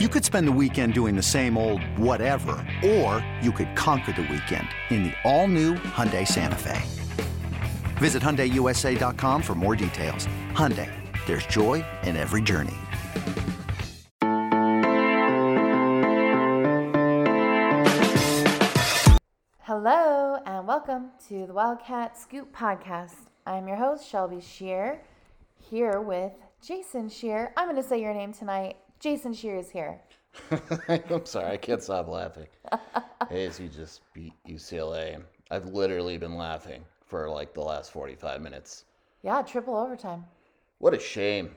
You 0.00 0.08
could 0.08 0.24
spend 0.24 0.48
the 0.48 0.58
weekend 0.60 0.92
doing 0.92 1.14
the 1.14 1.22
same 1.22 1.56
old 1.56 1.80
whatever, 1.96 2.56
or 2.84 3.24
you 3.40 3.52
could 3.52 3.76
conquer 3.76 4.10
the 4.10 4.22
weekend 4.22 4.66
in 4.90 5.04
the 5.04 5.12
all-new 5.22 5.74
Hyundai 5.74 6.26
Santa 6.26 6.56
Fe. 6.56 6.82
Visit 7.98 8.20
HyundaiUSA.com 8.20 9.40
for 9.40 9.54
more 9.54 9.76
details. 9.76 10.26
Hyundai, 10.50 10.90
there's 11.26 11.46
joy 11.46 11.84
in 12.02 12.16
every 12.16 12.42
journey. 12.42 12.74
Hello, 19.60 20.40
and 20.44 20.66
welcome 20.66 21.12
to 21.28 21.46
the 21.46 21.52
Wildcat 21.52 22.18
Scoop 22.18 22.52
Podcast. 22.52 23.28
I'm 23.46 23.68
your 23.68 23.76
host, 23.76 24.08
Shelby 24.08 24.40
Scheer, 24.40 25.02
here 25.70 26.00
with 26.00 26.32
Jason 26.60 27.08
Scheer. 27.08 27.52
I'm 27.56 27.68
going 27.70 27.80
to 27.80 27.88
say 27.88 28.00
your 28.00 28.12
name 28.12 28.32
tonight. 28.32 28.78
Jason 29.04 29.34
Scheer 29.34 29.58
is 29.58 29.68
here. 29.68 30.00
I'm 30.50 31.26
sorry, 31.26 31.52
I 31.52 31.58
can't 31.58 31.82
stop 31.82 32.08
laughing. 32.08 32.46
ASU 33.24 33.70
just 33.70 34.00
beat 34.14 34.32
UCLA. 34.48 35.22
I've 35.50 35.66
literally 35.66 36.16
been 36.16 36.36
laughing 36.36 36.82
for 37.04 37.28
like 37.28 37.52
the 37.52 37.60
last 37.60 37.92
45 37.92 38.40
minutes. 38.40 38.86
Yeah, 39.20 39.42
triple 39.42 39.76
overtime. 39.76 40.24
What 40.78 40.94
a 40.94 40.98
shame. 40.98 41.54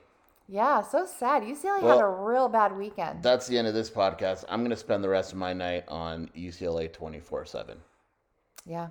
Yeah, 0.49 0.81
so 0.81 1.05
sad. 1.05 1.43
UCLA 1.43 1.83
had 1.83 2.01
a 2.01 2.05
real 2.05 2.49
bad 2.49 2.75
weekend. 2.75 3.23
That's 3.23 3.47
the 3.47 3.57
end 3.57 3.69
of 3.69 3.73
this 3.73 3.89
podcast. 3.89 4.43
I'm 4.49 4.59
going 4.59 4.71
to 4.71 4.75
spend 4.75 5.01
the 5.01 5.07
rest 5.07 5.31
of 5.31 5.37
my 5.37 5.53
night 5.53 5.85
on 5.87 6.29
UCLA 6.35 6.91
24 6.91 7.45
7. 7.45 7.77
yeah. 8.65 8.89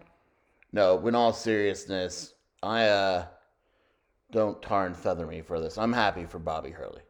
No, 0.73 1.07
in 1.07 1.15
all 1.15 1.35
seriousness, 1.35 2.33
I 2.63 2.87
uh, 2.87 3.27
don't 4.31 4.63
tar 4.63 4.87
and 4.87 4.97
feather 4.97 5.27
me 5.27 5.43
for 5.43 5.61
this. 5.61 5.77
I'm 5.77 5.93
happy 5.93 6.25
for 6.25 6.39
Bobby 6.39 6.71
Hurley. 6.71 7.03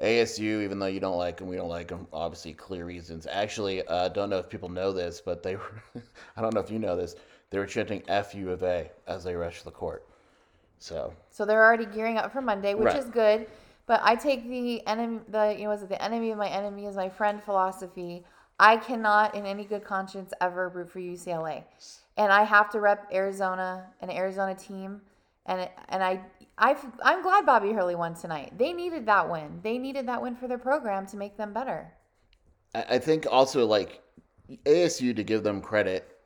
ASU, 0.00 0.62
even 0.64 0.78
though 0.78 0.86
you 0.86 1.00
don't 1.00 1.18
like 1.18 1.36
them, 1.38 1.48
we 1.48 1.56
don't 1.56 1.68
like 1.68 1.88
them, 1.88 2.06
Obviously, 2.12 2.54
clear 2.54 2.86
reasons. 2.86 3.26
Actually, 3.30 3.86
uh, 3.86 4.08
don't 4.08 4.30
know 4.30 4.38
if 4.38 4.48
people 4.48 4.68
know 4.68 4.92
this, 4.92 5.20
but 5.20 5.42
they 5.42 5.56
were, 5.56 5.82
I 6.36 6.40
don't 6.40 6.54
know 6.54 6.60
if 6.60 6.70
you 6.70 6.78
know 6.78 6.96
this, 6.96 7.16
they 7.50 7.58
were 7.58 7.66
chanting 7.66 8.02
F 8.08 8.34
U 8.34 8.50
of 8.50 8.62
A 8.62 8.90
as 9.06 9.24
they 9.24 9.34
rushed 9.34 9.64
the 9.64 9.70
court. 9.70 10.06
So, 10.78 11.12
So 11.30 11.44
they're 11.44 11.62
already 11.62 11.84
gearing 11.84 12.16
up 12.16 12.32
for 12.32 12.40
Monday, 12.40 12.74
which 12.74 12.86
Right. 12.86 12.96
is 12.96 13.06
good. 13.06 13.46
But 13.86 14.00
I 14.04 14.14
take 14.14 14.48
the 14.48 14.86
enemy, 14.86 15.20
the 15.28 15.54
you 15.56 15.64
know, 15.64 15.70
was 15.70 15.82
it 15.82 15.88
the 15.88 16.02
enemy 16.02 16.30
of 16.30 16.38
my 16.38 16.48
enemy 16.48 16.86
is 16.86 16.96
my 16.96 17.08
friend 17.08 17.42
philosophy. 17.42 18.24
I 18.58 18.76
cannot, 18.76 19.34
in 19.34 19.46
any 19.46 19.64
good 19.64 19.84
conscience, 19.84 20.32
ever 20.40 20.68
root 20.68 20.90
for 20.90 21.00
UCLA, 21.00 21.64
and 22.16 22.32
I 22.32 22.44
have 22.44 22.70
to 22.70 22.80
rep 22.80 23.08
Arizona, 23.12 23.86
an 24.00 24.10
Arizona 24.10 24.54
team, 24.54 25.00
and 25.46 25.68
and 25.88 26.02
I. 26.02 26.20
I've, 26.62 26.84
I'm 27.02 27.22
glad 27.22 27.46
Bobby 27.46 27.72
Hurley 27.72 27.94
won 27.94 28.14
tonight. 28.14 28.52
They 28.58 28.74
needed 28.74 29.06
that 29.06 29.30
win. 29.30 29.60
They 29.62 29.78
needed 29.78 30.06
that 30.08 30.20
win 30.20 30.36
for 30.36 30.46
their 30.46 30.58
program 30.58 31.06
to 31.06 31.16
make 31.16 31.38
them 31.38 31.54
better. 31.54 31.90
I 32.74 32.82
I 32.82 32.98
think 32.98 33.26
also 33.30 33.64
like 33.64 34.02
ASU 34.66 35.16
to 35.16 35.22
give 35.22 35.42
them 35.42 35.60
credit 35.60 36.18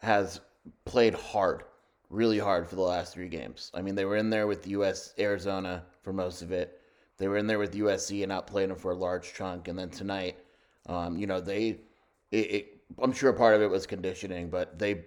has 0.00 0.40
played 0.84 1.14
hard, 1.14 1.64
really 2.10 2.38
hard 2.38 2.68
for 2.68 2.76
the 2.76 2.82
last 2.82 3.14
three 3.14 3.28
games. 3.28 3.70
I 3.74 3.82
mean, 3.82 3.94
they 3.94 4.04
were 4.04 4.16
in 4.16 4.30
there 4.30 4.46
with 4.46 4.66
US 4.66 5.14
Arizona 5.18 5.84
for 6.02 6.12
most 6.12 6.42
of 6.42 6.52
it. 6.52 6.80
They 7.18 7.28
were 7.28 7.36
in 7.36 7.46
there 7.46 7.58
with 7.58 7.74
USC 7.74 8.22
and 8.22 8.32
outplayed 8.32 8.70
them 8.70 8.76
for 8.76 8.92
a 8.92 8.96
large 8.96 9.32
chunk. 9.32 9.68
And 9.68 9.78
then 9.78 9.90
tonight, 9.90 10.38
um, 10.86 11.16
you 11.16 11.26
know, 11.26 11.40
they, 11.40 11.80
it, 12.30 12.36
it, 12.36 12.80
I'm 13.00 13.12
sure 13.12 13.32
part 13.32 13.54
of 13.54 13.62
it 13.62 13.70
was 13.70 13.86
conditioning, 13.86 14.50
but 14.50 14.78
they 14.78 15.04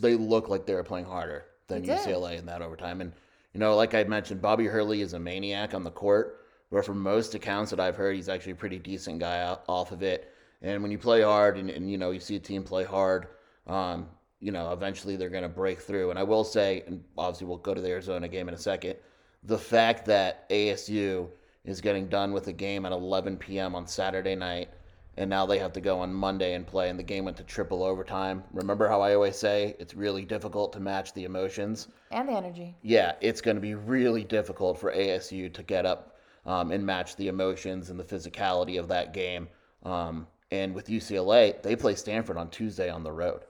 they 0.00 0.14
look 0.14 0.48
like 0.48 0.64
they 0.64 0.74
were 0.74 0.82
playing 0.82 1.04
harder 1.04 1.44
than 1.68 1.82
did. 1.82 1.98
UCLA 1.98 2.38
in 2.38 2.46
that 2.46 2.62
overtime. 2.62 3.00
And 3.00 3.12
you 3.52 3.60
know, 3.60 3.74
like 3.74 3.94
I 3.94 4.04
mentioned, 4.04 4.42
Bobby 4.42 4.66
Hurley 4.66 5.00
is 5.00 5.14
a 5.14 5.18
maniac 5.18 5.74
on 5.74 5.84
the 5.84 5.90
court. 5.90 6.42
Where 6.68 6.82
from 6.82 7.00
most 7.00 7.34
accounts 7.36 7.70
that 7.70 7.78
I've 7.78 7.94
heard, 7.94 8.16
he's 8.16 8.28
actually 8.28 8.52
a 8.52 8.56
pretty 8.56 8.80
decent 8.80 9.20
guy 9.20 9.56
off 9.68 9.92
of 9.92 10.02
it. 10.02 10.32
And 10.62 10.82
when 10.82 10.90
you 10.90 10.98
play 10.98 11.22
hard, 11.22 11.58
and, 11.58 11.70
and 11.70 11.88
you 11.88 11.96
know 11.96 12.10
you 12.10 12.18
see 12.18 12.34
a 12.36 12.40
team 12.40 12.64
play 12.64 12.82
hard, 12.82 13.28
um, 13.68 14.08
you 14.40 14.50
know 14.50 14.72
eventually 14.72 15.16
they're 15.16 15.30
going 15.30 15.44
to 15.44 15.48
break 15.48 15.80
through. 15.80 16.10
And 16.10 16.18
I 16.18 16.24
will 16.24 16.42
say, 16.42 16.82
and 16.86 17.04
obviously 17.16 17.46
we'll 17.46 17.58
go 17.58 17.72
to 17.72 17.80
the 17.80 17.90
Arizona 17.90 18.26
game 18.26 18.48
in 18.48 18.54
a 18.54 18.58
second. 18.58 18.96
The 19.44 19.58
fact 19.58 20.06
that 20.06 20.50
ASU 20.50 21.28
is 21.64 21.80
getting 21.80 22.08
done 22.08 22.32
with 22.32 22.48
a 22.48 22.52
game 22.52 22.84
at 22.84 22.92
11 22.92 23.36
p.m. 23.36 23.74
on 23.74 23.86
Saturday 23.86 24.34
night, 24.34 24.70
and 25.16 25.30
now 25.30 25.46
they 25.46 25.58
have 25.58 25.72
to 25.72 25.80
go 25.80 26.00
on 26.00 26.12
Monday 26.12 26.54
and 26.54 26.66
play, 26.66 26.90
and 26.90 26.98
the 26.98 27.02
game 27.02 27.24
went 27.24 27.36
to 27.38 27.42
triple 27.44 27.82
overtime. 27.82 28.42
Remember 28.52 28.88
how 28.88 29.00
I 29.00 29.14
always 29.14 29.36
say 29.36 29.74
it's 29.78 29.94
really 29.94 30.24
difficult 30.24 30.72
to 30.74 30.80
match 30.80 31.12
the 31.14 31.24
emotions 31.24 31.88
And 32.10 32.28
the 32.28 32.32
energy. 32.32 32.74
yeah, 32.82 33.12
it's 33.20 33.40
going 33.40 33.56
to 33.56 33.60
be 33.60 33.74
really 33.74 34.24
difficult 34.24 34.78
for 34.78 34.92
ASU 34.92 35.52
to 35.52 35.62
get 35.62 35.86
up 35.86 36.16
um, 36.44 36.70
and 36.70 36.84
match 36.84 37.16
the 37.16 37.28
emotions 37.28 37.90
and 37.90 37.98
the 37.98 38.04
physicality 38.04 38.78
of 38.78 38.88
that 38.88 39.12
game. 39.14 39.48
Um, 39.84 40.26
and 40.50 40.74
with 40.74 40.88
UCLA, 40.88 41.60
they 41.62 41.74
play 41.76 41.94
Stanford 41.94 42.36
on 42.36 42.50
Tuesday 42.50 42.88
on 42.88 43.02
the 43.02 43.12
road. 43.12 43.42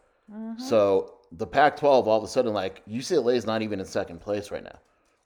So 0.58 1.18
the 1.32 1.46
Pac 1.46 1.76
12, 1.76 2.08
all 2.08 2.18
of 2.18 2.24
a 2.24 2.28
sudden, 2.28 2.52
like 2.52 2.84
UCLA 2.86 3.36
is 3.36 3.46
not 3.46 3.62
even 3.62 3.78
in 3.80 3.86
second 3.86 4.20
place 4.20 4.50
right 4.50 4.64
now. 4.64 4.78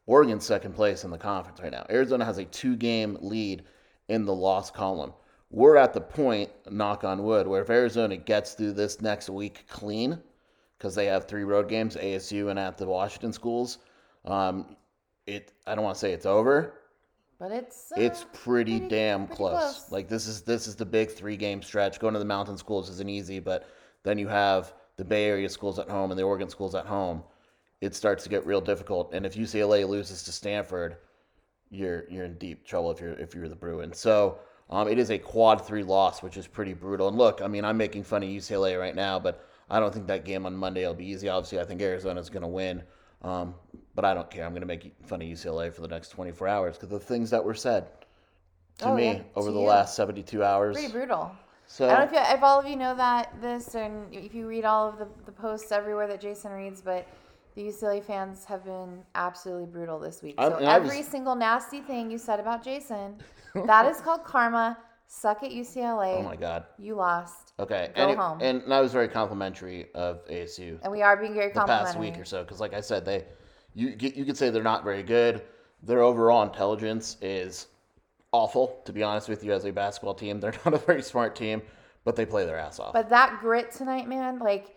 Oregon's 0.06 0.44
second 0.44 0.74
place 0.74 1.04
in 1.04 1.10
the 1.10 1.18
conference 1.18 1.60
right 1.60 1.70
now. 1.70 1.86
Arizona 1.88 2.24
has 2.24 2.38
a 2.38 2.44
two 2.46 2.76
game 2.76 3.16
lead 3.20 3.62
in 4.08 4.24
the 4.24 4.34
loss 4.34 4.70
column. 4.70 5.12
We're 5.50 5.77
at 5.77 5.93
the 5.93 6.00
point, 6.00 6.50
knock 6.71 7.03
on 7.05 7.22
wood, 7.25 7.47
where 7.47 7.62
if 7.62 7.71
Arizona 7.71 8.16
gets 8.16 8.55
through 8.55 8.72
this 8.72 9.00
next 9.00 9.28
week 9.28 9.65
clean, 9.69 10.19
because 10.78 10.94
they 10.94 11.06
have 11.06 11.27
three 11.27 11.43
road 11.44 11.69
games, 11.69 11.97
ASU 11.97 12.50
and 12.50 12.59
at 12.59 12.78
the 12.78 12.87
Washington 12.87 13.33
schools. 13.33 13.78
Um, 14.25 14.77
it 15.27 15.53
I 15.66 15.75
don't 15.75 15.84
want 15.84 15.94
to 15.97 16.00
say 16.00 16.12
it's 16.12 16.27
over. 16.27 16.75
But 17.38 17.53
it's 17.53 17.91
uh, 17.93 18.00
It's 18.00 18.27
pretty, 18.33 18.78
pretty- 18.78 18.88
damn 18.88 19.27
pretty 19.27 19.37
close. 19.37 19.61
close. 19.61 19.93
Like 19.93 20.09
this 20.09 20.27
is 20.27 20.43
this 20.43 20.66
is 20.66 20.77
the 20.77 20.87
big 20.87 21.11
three 21.11 21.37
game 21.37 21.62
stretch. 21.62 21.99
Going 21.99 22.12
to 22.15 22.19
the 22.21 22.25
mountain 22.25 22.56
schools 22.56 22.88
isn't 22.91 23.09
easy, 23.09 23.41
but 23.41 23.67
then 24.03 24.19
you 24.19 24.28
have 24.28 24.72
the 24.97 25.05
Bay 25.05 25.25
Area 25.27 25.49
schools 25.49 25.78
at 25.78 25.88
home 25.88 26.11
and 26.11 26.19
the 26.19 26.22
Oregon 26.22 26.49
schools 26.49 26.75
at 26.75 26.87
home. 26.87 27.22
It 27.81 27.94
starts 27.94 28.22
to 28.25 28.31
get 28.31 28.47
real 28.47 28.61
difficult. 28.61 29.15
And 29.15 29.25
if 29.27 29.34
UCLA 29.34 29.88
loses 29.88 30.22
to 30.25 30.32
Stanford, 30.32 30.97
you're 31.71 32.05
you're 32.11 32.25
in 32.27 32.34
deep 32.38 32.67
trouble 32.67 32.91
if 32.91 33.00
you're 33.00 33.15
if 33.15 33.34
you're 33.34 33.49
the 33.49 33.56
Bruins. 33.56 33.99
So 33.99 34.38
um, 34.70 34.88
it 34.88 34.98
is 34.98 35.10
a 35.10 35.19
quad 35.19 35.66
three 35.66 35.82
loss, 35.82 36.22
which 36.22 36.36
is 36.36 36.47
pretty 36.47 36.72
brutal. 36.75 37.08
And 37.08 37.19
look, 37.19 37.42
I 37.42 37.47
mean, 37.48 37.64
I'm 37.64 37.76
making 37.76 38.04
fun 38.04 38.22
of 38.22 38.28
UCLA 38.28 38.78
right 38.78 38.94
now, 38.94 39.19
but 39.19 39.44
I 39.69 39.81
don't 39.81 39.92
think 39.92 40.06
that 40.06 40.25
game 40.25 40.47
on 40.47 40.56
Monday 40.56 40.86
will 40.86 40.94
be 40.94 41.06
easy. 41.06 41.28
Obviously, 41.28 41.60
I 41.60 41.64
think 41.64 41.81
Arizona's 41.82 42.31
going 42.31 42.42
to 42.42 42.48
win, 42.48 42.82
um, 43.22 43.54
but 43.94 44.04
I 44.04 44.14
don't 44.14 44.31
care. 44.31 44.44
I'm 44.44 44.53
going 44.53 44.62
to 44.62 44.66
make 44.66 44.92
fun 45.04 45.20
of 45.22 45.28
UCLA 45.28 45.72
for 45.72 45.81
the 45.82 45.88
next 45.88 46.08
24 46.10 46.48
hours 46.48 46.76
because 46.76 46.88
the 46.88 46.98
things 47.00 47.31
that 47.31 47.44
were 47.44 47.54
said 47.54 47.86
to 48.78 48.86
Oh, 48.86 48.94
me 48.94 49.04
yeah, 49.04 49.22
over 49.36 49.48
to 49.48 49.53
the 49.53 49.60
you. 49.60 49.66
last 49.66 49.94
72 49.97 50.42
hours. 50.42 50.76
pretty 50.76 50.92
brutal. 50.92 51.32
So 51.66 51.84
I 51.88 51.88
don't 51.91 51.98
know 52.12 52.19
if, 52.20 52.28
you, 52.28 52.34
if 52.37 52.42
all 52.42 52.58
of 52.58 52.66
you 52.66 52.76
know 52.76 52.94
that 52.97 53.32
this, 53.41 53.75
and 53.76 54.12
if 54.12 54.34
you 54.34 54.48
read 54.48 54.64
all 54.64 54.88
of 54.88 54.98
the, 54.98 55.06
the 55.26 55.31
posts 55.32 55.70
everywhere 55.70 56.08
that 56.08 56.20
Jason 56.20 56.50
reads, 56.52 56.81
but 56.81 57.06
the 57.60 57.69
UCLA 57.69 58.03
fans 58.03 58.44
have 58.44 58.65
been 58.65 59.03
absolutely 59.15 59.66
brutal 59.66 59.98
this 59.98 60.22
week. 60.22 60.37
So 60.38 60.44
I 60.54 60.76
every 60.76 60.98
was- 60.98 61.06
single 61.06 61.34
nasty 61.34 61.81
thing 61.81 62.10
you 62.10 62.19
said 62.19 62.41
about 62.41 62.62
Jason, 62.65 63.16
that 63.66 63.87
is 63.87 64.00
called 64.00 64.25
karma. 64.25 64.78
Suck 65.12 65.43
at 65.43 65.50
UCLA. 65.50 66.19
oh 66.19 66.22
my 66.22 66.37
god. 66.37 66.66
You 66.78 66.94
lost, 66.94 67.53
Okay. 67.59 67.91
Go 67.97 68.03
and, 68.03 68.10
it- 68.12 68.16
home. 68.16 68.38
and 68.41 68.72
I 68.72 68.81
was 68.81 68.93
very 68.93 69.09
complimentary 69.09 69.88
of 69.94 70.25
ASU 70.28 70.78
and 70.84 70.93
we 70.93 71.03
are 71.03 71.16
being 71.16 71.34
very 71.34 71.49
the 71.49 71.54
complimentary. 71.54 71.87
past 71.87 71.99
week 71.99 72.16
or 72.16 72.25
so 72.25 72.44
because, 72.44 72.60
like 72.60 72.75
I 72.75 72.81
said, 72.81 73.04
they 73.04 73.25
you 73.75 73.88
you 73.99 74.25
could 74.25 74.37
say 74.37 74.50
they're 74.50 74.62
not 74.62 74.84
very 74.84 75.03
good. 75.03 75.43
Their 75.82 76.00
overall 76.03 76.44
intelligence 76.44 77.16
is 77.20 77.66
awful. 78.32 78.81
To 78.84 78.93
be 78.93 79.03
honest 79.03 79.28
with 79.28 79.43
you, 79.43 79.53
as 79.53 79.65
a 79.65 79.72
basketball 79.72 80.15
team, 80.15 80.38
they're 80.38 80.54
not 80.65 80.75
a 80.75 80.78
very 80.78 81.03
smart 81.03 81.34
team, 81.34 81.60
but 82.04 82.15
they 82.15 82.25
play 82.25 82.47
their 82.47 82.59
ass 82.59 82.78
off. 82.78 82.93
But 82.93 83.09
that 83.09 83.41
grit 83.41 83.72
tonight, 83.72 84.06
man, 84.09 84.38
like 84.38 84.76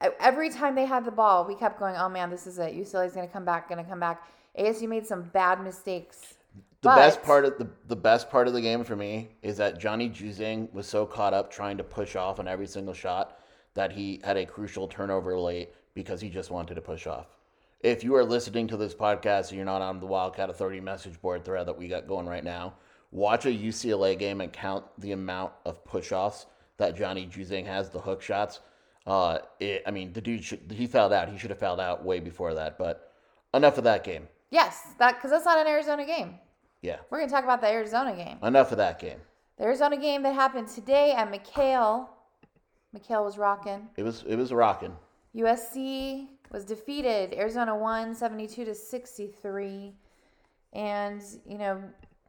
every 0.00 0.50
time 0.50 0.74
they 0.74 0.86
had 0.86 1.04
the 1.04 1.10
ball, 1.10 1.46
we 1.46 1.54
kept 1.54 1.78
going, 1.78 1.96
oh 1.96 2.08
man, 2.08 2.30
this 2.30 2.46
is 2.46 2.58
it. 2.58 2.74
UCLA's 2.74 3.14
going 3.14 3.26
to 3.26 3.32
come 3.32 3.44
back, 3.44 3.68
going 3.68 3.82
to 3.82 3.88
come 3.88 4.00
back. 4.00 4.26
ASU 4.58 4.88
made 4.88 5.06
some 5.06 5.22
bad 5.22 5.62
mistakes. 5.62 6.34
The 6.82 6.90
best 6.90 7.22
part 7.22 7.44
of 7.44 7.58
the 7.58 7.68
the 7.88 7.96
best 7.96 8.30
part 8.30 8.46
of 8.46 8.54
the 8.54 8.60
game 8.60 8.84
for 8.84 8.94
me 8.94 9.30
is 9.42 9.56
that 9.56 9.78
Johnny 9.78 10.08
Juzang 10.08 10.72
was 10.72 10.86
so 10.86 11.04
caught 11.04 11.34
up 11.34 11.50
trying 11.50 11.76
to 11.78 11.84
push 11.84 12.14
off 12.14 12.38
on 12.38 12.46
every 12.46 12.66
single 12.66 12.94
shot 12.94 13.40
that 13.74 13.90
he 13.92 14.20
had 14.22 14.36
a 14.36 14.46
crucial 14.46 14.86
turnover 14.86 15.36
late 15.38 15.70
because 15.94 16.20
he 16.20 16.28
just 16.28 16.50
wanted 16.50 16.74
to 16.74 16.80
push 16.80 17.06
off. 17.06 17.26
If 17.80 18.04
you 18.04 18.14
are 18.14 18.24
listening 18.24 18.68
to 18.68 18.76
this 18.76 18.94
podcast 18.94 19.48
and 19.48 19.56
you're 19.56 19.64
not 19.64 19.82
on 19.82 20.00
the 20.00 20.06
Wildcat 20.06 20.48
Authority 20.48 20.80
message 20.80 21.20
board 21.20 21.44
thread 21.44 21.66
that 21.66 21.76
we 21.76 21.88
got 21.88 22.06
going 22.06 22.26
right 22.26 22.44
now, 22.44 22.74
watch 23.10 23.46
a 23.46 23.50
UCLA 23.50 24.18
game 24.18 24.40
and 24.40 24.52
count 24.52 24.84
the 24.98 25.12
amount 25.12 25.52
of 25.64 25.84
push 25.84 26.12
offs 26.12 26.46
that 26.76 26.96
Johnny 26.96 27.26
Juzang 27.26 27.66
has, 27.66 27.90
the 27.90 28.00
hook 28.00 28.22
shots. 28.22 28.60
Uh, 29.06 29.38
it, 29.60 29.82
I 29.86 29.90
mean, 29.90 30.12
the 30.12 30.20
dude 30.20 30.42
should, 30.44 30.70
he 30.70 30.86
fouled 30.86 31.12
out. 31.12 31.28
He 31.28 31.38
should 31.38 31.50
have 31.50 31.58
fouled 31.60 31.80
out 31.80 32.04
way 32.04 32.18
before 32.20 32.54
that. 32.54 32.76
But 32.76 33.12
enough 33.54 33.78
of 33.78 33.84
that 33.84 34.02
game. 34.04 34.28
Yes, 34.50 34.82
that 34.98 35.16
because 35.16 35.30
that's 35.30 35.44
not 35.44 35.58
an 35.58 35.66
Arizona 35.66 36.04
game. 36.04 36.38
Yeah, 36.82 36.96
We're 37.10 37.18
going 37.18 37.28
to 37.28 37.34
talk 37.34 37.44
about 37.44 37.60
the 37.60 37.68
Arizona 37.68 38.14
game. 38.14 38.38
enough 38.42 38.70
of 38.70 38.78
that 38.78 38.98
game. 39.00 39.18
The 39.58 39.64
Arizona 39.64 39.96
game 39.96 40.22
that 40.22 40.34
happened 40.34 40.68
today 40.68 41.12
at 41.12 41.32
McKale. 41.32 42.08
McKale 42.96 43.24
was 43.24 43.38
rocking. 43.38 43.88
It 43.96 44.02
was 44.02 44.24
it 44.28 44.36
was 44.36 44.52
rocking. 44.52 44.94
USC 45.34 46.26
was 46.50 46.64
defeated. 46.64 47.34
Arizona 47.34 47.76
won 47.76 48.14
72 48.14 48.64
to 48.64 48.74
63. 48.74 49.94
And, 50.72 51.22
you 51.46 51.58
know, 51.58 51.82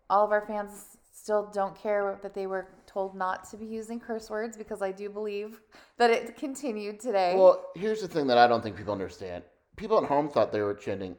all 0.09 0.25
of 0.25 0.31
our 0.31 0.41
fans 0.45 0.97
still 1.13 1.49
don't 1.53 1.75
care 1.77 2.17
that 2.23 2.33
they 2.33 2.47
were 2.47 2.67
told 2.97 3.13
not 3.13 3.47
to 3.47 3.57
be 3.57 3.65
using 3.67 3.99
curse 3.99 4.27
words 4.27 4.57
because 4.57 4.81
I 4.81 4.91
do 4.91 5.07
believe 5.07 5.61
that 5.99 6.09
it 6.09 6.35
continued 6.35 6.99
today. 6.99 7.35
Well, 7.37 7.63
here's 7.75 8.01
the 8.01 8.07
thing 8.07 8.25
that 8.25 8.39
I 8.39 8.47
don't 8.47 8.63
think 8.63 8.75
people 8.75 8.91
understand. 8.91 9.43
People 9.75 9.99
at 9.99 10.05
home 10.05 10.27
thought 10.29 10.51
they 10.51 10.61
were 10.61 10.73
chanting 10.73 11.15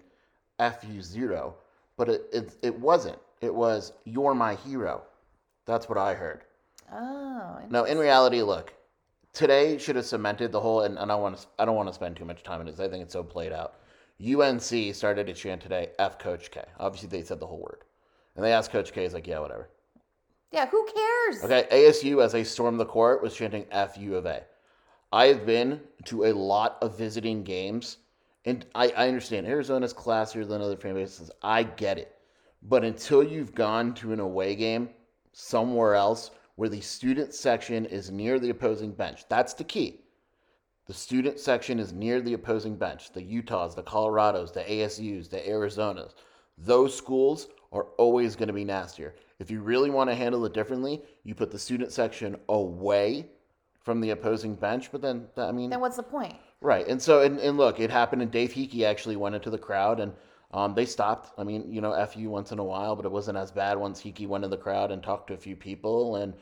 "fu 0.59 1.01
zero, 1.01 1.55
but 1.97 2.09
it, 2.09 2.23
it 2.33 2.57
it 2.63 2.81
wasn't. 2.81 3.19
It 3.41 3.55
was 3.55 3.93
"You're 4.05 4.35
my 4.35 4.57
hero." 4.57 5.03
That's 5.67 5.89
what 5.89 5.99
I 5.99 6.15
heard. 6.15 6.41
oh, 6.93 7.61
No, 7.71 7.85
in 7.85 7.97
reality, 7.97 8.43
look, 8.43 8.75
today 9.33 9.79
should 9.79 9.95
have 9.95 10.07
cemented 10.07 10.51
the 10.51 10.59
whole, 10.59 10.81
and, 10.81 10.99
and 10.99 11.13
I 11.13 11.15
want 11.15 11.37
to, 11.37 11.47
I 11.61 11.65
don't 11.65 11.77
want 11.77 11.89
to 11.91 11.95
spend 11.95 12.17
too 12.17 12.25
much 12.25 12.43
time 12.43 12.59
on 12.59 12.67
this. 12.67 12.81
I 12.81 12.89
think 12.89 13.05
it's 13.05 13.13
so 13.13 13.23
played 13.23 13.53
out. 13.53 13.75
UNC 14.21 14.95
started 14.97 15.29
to 15.29 15.35
chant 15.35 15.61
today, 15.63 15.91
"F 16.01 16.19
Coach 16.19 16.51
K." 16.51 16.65
Obviously, 16.81 17.09
they 17.09 17.23
said 17.23 17.39
the 17.39 17.47
whole 17.47 17.63
word, 17.71 17.85
and 18.35 18.45
they 18.45 18.53
asked 18.53 18.73
Coach 18.73 18.93
K. 18.93 19.05
He's 19.05 19.15
like, 19.15 19.29
"Yeah, 19.29 19.39
whatever." 19.39 19.69
Yeah. 20.53 20.67
Who 20.67 20.87
cares? 20.95 21.45
Okay, 21.45 21.67
ASU 21.71 22.23
as 22.23 22.33
they 22.33 22.45
stormed 22.45 22.81
the 22.81 22.87
court 22.87 23.23
was 23.23 23.35
chanting 23.35 23.67
"F 23.71 23.97
U 23.99 24.17
of 24.17 24.27
A." 24.27 24.45
I 25.13 25.27
have 25.27 25.47
been 25.47 25.81
to 26.05 26.25
a 26.27 26.33
lot 26.35 26.77
of 26.83 26.99
visiting 26.99 27.43
games, 27.43 27.99
and 28.45 28.67
I, 28.75 28.89
I 28.91 29.09
understand 29.09 29.47
Arizona's 29.47 29.95
classier 29.95 30.47
than 30.47 30.61
other 30.61 30.77
fan 30.77 30.95
bases. 30.95 31.31
I 31.43 31.63
get 31.63 31.99
it, 31.99 32.17
but 32.63 32.85
until 32.85 33.23
you've 33.23 33.55
gone 33.55 33.95
to 33.95 34.13
an 34.13 34.21
away 34.21 34.55
game 34.55 34.91
somewhere 35.33 35.95
else 35.95 36.31
where 36.57 36.69
the 36.69 36.81
student 36.81 37.33
section 37.33 37.87
is 37.87 38.11
near 38.11 38.39
the 38.39 38.51
opposing 38.51 38.93
bench, 38.93 39.25
that's 39.29 39.55
the 39.55 39.65
key. 39.65 40.01
The 40.89 40.95
student 40.95 41.39
section 41.39 41.79
is 41.79 41.93
near 41.93 42.23
the 42.23 42.33
opposing 42.33 42.75
bench. 42.75 43.13
The 43.13 43.23
Utahs, 43.23 43.75
the 43.75 43.83
Colorados, 43.83 44.53
the 44.53 44.63
ASUs, 44.63 45.29
the 45.29 45.39
Arizonas. 45.39 46.15
Those 46.57 46.97
schools 46.97 47.49
are 47.73 47.85
always 47.99 48.37
going 48.37 48.49
to 48.49 48.53
be 48.53 48.65
nastier. 48.65 49.15
If 49.39 49.51
you 49.51 49.61
really 49.61 49.91
want 49.91 50.11
to 50.11 50.17
handle 50.17 50.45
it 50.47 50.55
differently, 50.55 51.03
you 51.25 51.35
put 51.35 51.51
the 51.51 51.59
student 51.59 51.93
section 51.93 52.37
away 52.49 53.29
from 53.81 54.01
the 54.01 54.11
opposing 54.11 54.55
bench. 54.55 54.91
But 54.91 55.03
then, 55.03 55.27
I 55.37 55.53
mean, 55.53 55.71
Then 55.71 55.81
what's 55.81 55.97
the 55.97 56.03
point? 56.03 56.37
Right. 56.61 56.87
And 56.89 57.01
so, 57.01 57.23
and, 57.23 57.39
and 57.39 57.57
look, 57.57 57.79
it 57.79 57.91
happened, 57.91 58.23
and 58.23 58.31
Dave 58.31 58.53
Heeke 58.53 58.83
actually 58.83 59.17
went 59.17 59.35
into 59.35 59.51
the 59.51 59.59
crowd 59.59 60.01
and 60.01 60.13
um, 60.53 60.75
they 60.75 60.87
stopped. 60.87 61.39
I 61.39 61.45
mean, 61.45 61.71
you 61.73 61.81
know, 61.81 62.07
FU 62.07 62.31
once 62.31 62.53
in 62.53 62.59
a 62.59 62.65
while, 62.65 62.97
but 62.97 63.05
it 63.05 63.13
wasn't 63.13 63.37
as 63.37 63.51
bad 63.51 63.77
once 63.77 64.01
Heeke 64.01 64.27
went 64.27 64.45
in 64.45 64.51
the 64.51 64.57
crowd 64.57 64.91
and 64.91 65.03
talked 65.03 65.29
to 65.29 65.35
a 65.35 65.39
few 65.39 65.55
people. 65.55 66.17
And 66.17 66.33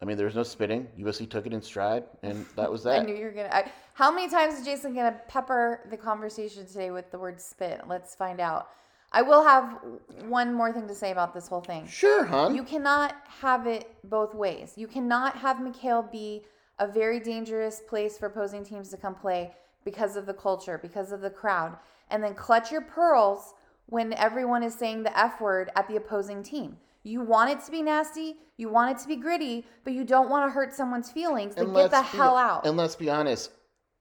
I 0.00 0.04
mean, 0.04 0.16
there 0.16 0.26
was 0.26 0.34
no 0.34 0.42
spitting. 0.42 0.88
USC 0.98 1.28
took 1.28 1.46
it 1.46 1.52
in 1.52 1.60
stride, 1.60 2.04
and 2.22 2.46
that 2.56 2.70
was 2.70 2.82
that. 2.84 3.00
I 3.00 3.04
knew 3.04 3.14
you 3.14 3.24
were 3.24 3.30
gonna. 3.30 3.70
How 3.94 4.10
many 4.10 4.30
times 4.30 4.54
is 4.54 4.64
Jason 4.64 4.94
gonna 4.94 5.20
pepper 5.28 5.80
the 5.90 5.96
conversation 5.96 6.66
today 6.66 6.90
with 6.90 7.10
the 7.10 7.18
word 7.18 7.40
spit? 7.40 7.82
Let's 7.86 8.14
find 8.14 8.40
out. 8.40 8.68
I 9.12 9.22
will 9.22 9.44
have 9.44 9.78
one 10.26 10.52
more 10.54 10.72
thing 10.72 10.88
to 10.88 10.94
say 10.94 11.12
about 11.12 11.34
this 11.34 11.46
whole 11.46 11.60
thing. 11.60 11.86
Sure, 11.86 12.24
hon. 12.24 12.54
You 12.54 12.62
cannot 12.62 13.14
have 13.40 13.66
it 13.66 13.94
both 14.04 14.34
ways. 14.34 14.72
You 14.76 14.86
cannot 14.86 15.36
have 15.36 15.58
McKale 15.58 16.10
be 16.10 16.42
a 16.78 16.86
very 16.86 17.20
dangerous 17.20 17.82
place 17.86 18.16
for 18.16 18.26
opposing 18.26 18.64
teams 18.64 18.88
to 18.88 18.96
come 18.96 19.14
play 19.14 19.52
because 19.84 20.16
of 20.16 20.26
the 20.26 20.34
culture, 20.34 20.78
because 20.78 21.12
of 21.12 21.20
the 21.20 21.30
crowd, 21.30 21.76
and 22.10 22.22
then 22.22 22.34
clutch 22.34 22.72
your 22.72 22.80
pearls 22.80 23.54
when 23.86 24.12
everyone 24.14 24.62
is 24.62 24.74
saying 24.74 25.02
the 25.02 25.18
F 25.18 25.40
word 25.40 25.70
at 25.76 25.86
the 25.88 25.96
opposing 25.96 26.42
team. 26.42 26.78
You 27.02 27.20
want 27.20 27.50
it 27.50 27.64
to 27.64 27.70
be 27.70 27.82
nasty, 27.82 28.36
you 28.56 28.68
want 28.68 28.96
it 28.96 29.02
to 29.02 29.08
be 29.08 29.16
gritty, 29.16 29.66
but 29.84 29.92
you 29.92 30.04
don't 30.04 30.30
want 30.30 30.48
to 30.48 30.54
hurt 30.54 30.72
someone's 30.72 31.10
feelings. 31.10 31.54
Then 31.54 31.72
get 31.72 31.90
the 31.90 32.00
be- 32.00 32.16
hell 32.16 32.36
out. 32.36 32.64
And 32.64 32.76
let's 32.76 32.94
be 32.94 33.10
honest, 33.10 33.50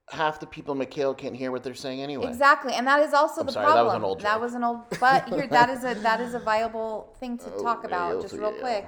half 0.10 0.40
the 0.40 0.46
people 0.46 0.80
in 0.80 0.86
McKale 0.86 1.18
can't 1.18 1.36
hear 1.36 1.52
what 1.52 1.64
they're 1.64 1.74
saying 1.74 2.02
anyway. 2.02 2.28
Exactly, 2.28 2.74
and 2.74 2.86
that 2.88 3.02
is 3.02 3.14
also 3.14 3.42
I'm 3.42 3.48
the 3.48 3.54
sorry, 3.54 3.66
that 3.68 3.84
was 3.84 3.92
problem. 3.92 4.04
an 4.04 4.06
old 4.06 4.22
That 4.22 4.42
was 4.42 4.54
an 4.54 4.64
old, 4.64 4.80
but 5.00 5.30
here 5.30 5.48
that 5.48 5.70
is 5.70 5.84
a 5.84 5.94
that 6.02 6.20
is 6.20 6.34
a 6.34 6.40
viable 6.40 7.16
thing 7.20 7.38
to 7.40 7.54
oh, 7.54 7.64
talk 7.64 7.82
Oh, 7.84 7.88
about 7.88 8.16
yeah, 8.16 8.22
just 8.22 8.34
real 8.34 8.54
yeah. 8.54 8.62
quick, 8.62 8.88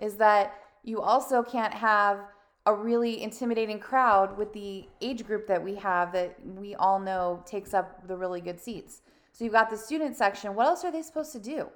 is 0.00 0.16
that 0.16 0.54
you 0.84 1.00
also 1.00 1.42
can't 1.42 1.74
have 1.74 2.20
a 2.66 2.74
really 2.74 3.22
intimidating 3.22 3.78
crowd 3.80 4.36
with 4.36 4.52
the 4.52 4.86
age 5.00 5.24
group 5.26 5.46
that 5.46 5.62
we 5.62 5.74
have 5.74 6.12
that 6.12 6.36
we 6.44 6.74
all 6.74 6.98
know 7.00 7.42
takes 7.46 7.72
up 7.72 8.06
the 8.06 8.16
really 8.16 8.42
good 8.42 8.60
seats. 8.60 9.00
So 9.32 9.44
you've 9.44 9.54
got 9.54 9.70
the 9.70 9.76
student 9.76 10.16
section. 10.16 10.54
What 10.54 10.66
else 10.66 10.84
are 10.84 10.92
they 10.92 11.00
supposed 11.02 11.32
to 11.32 11.40
do? 11.40 11.68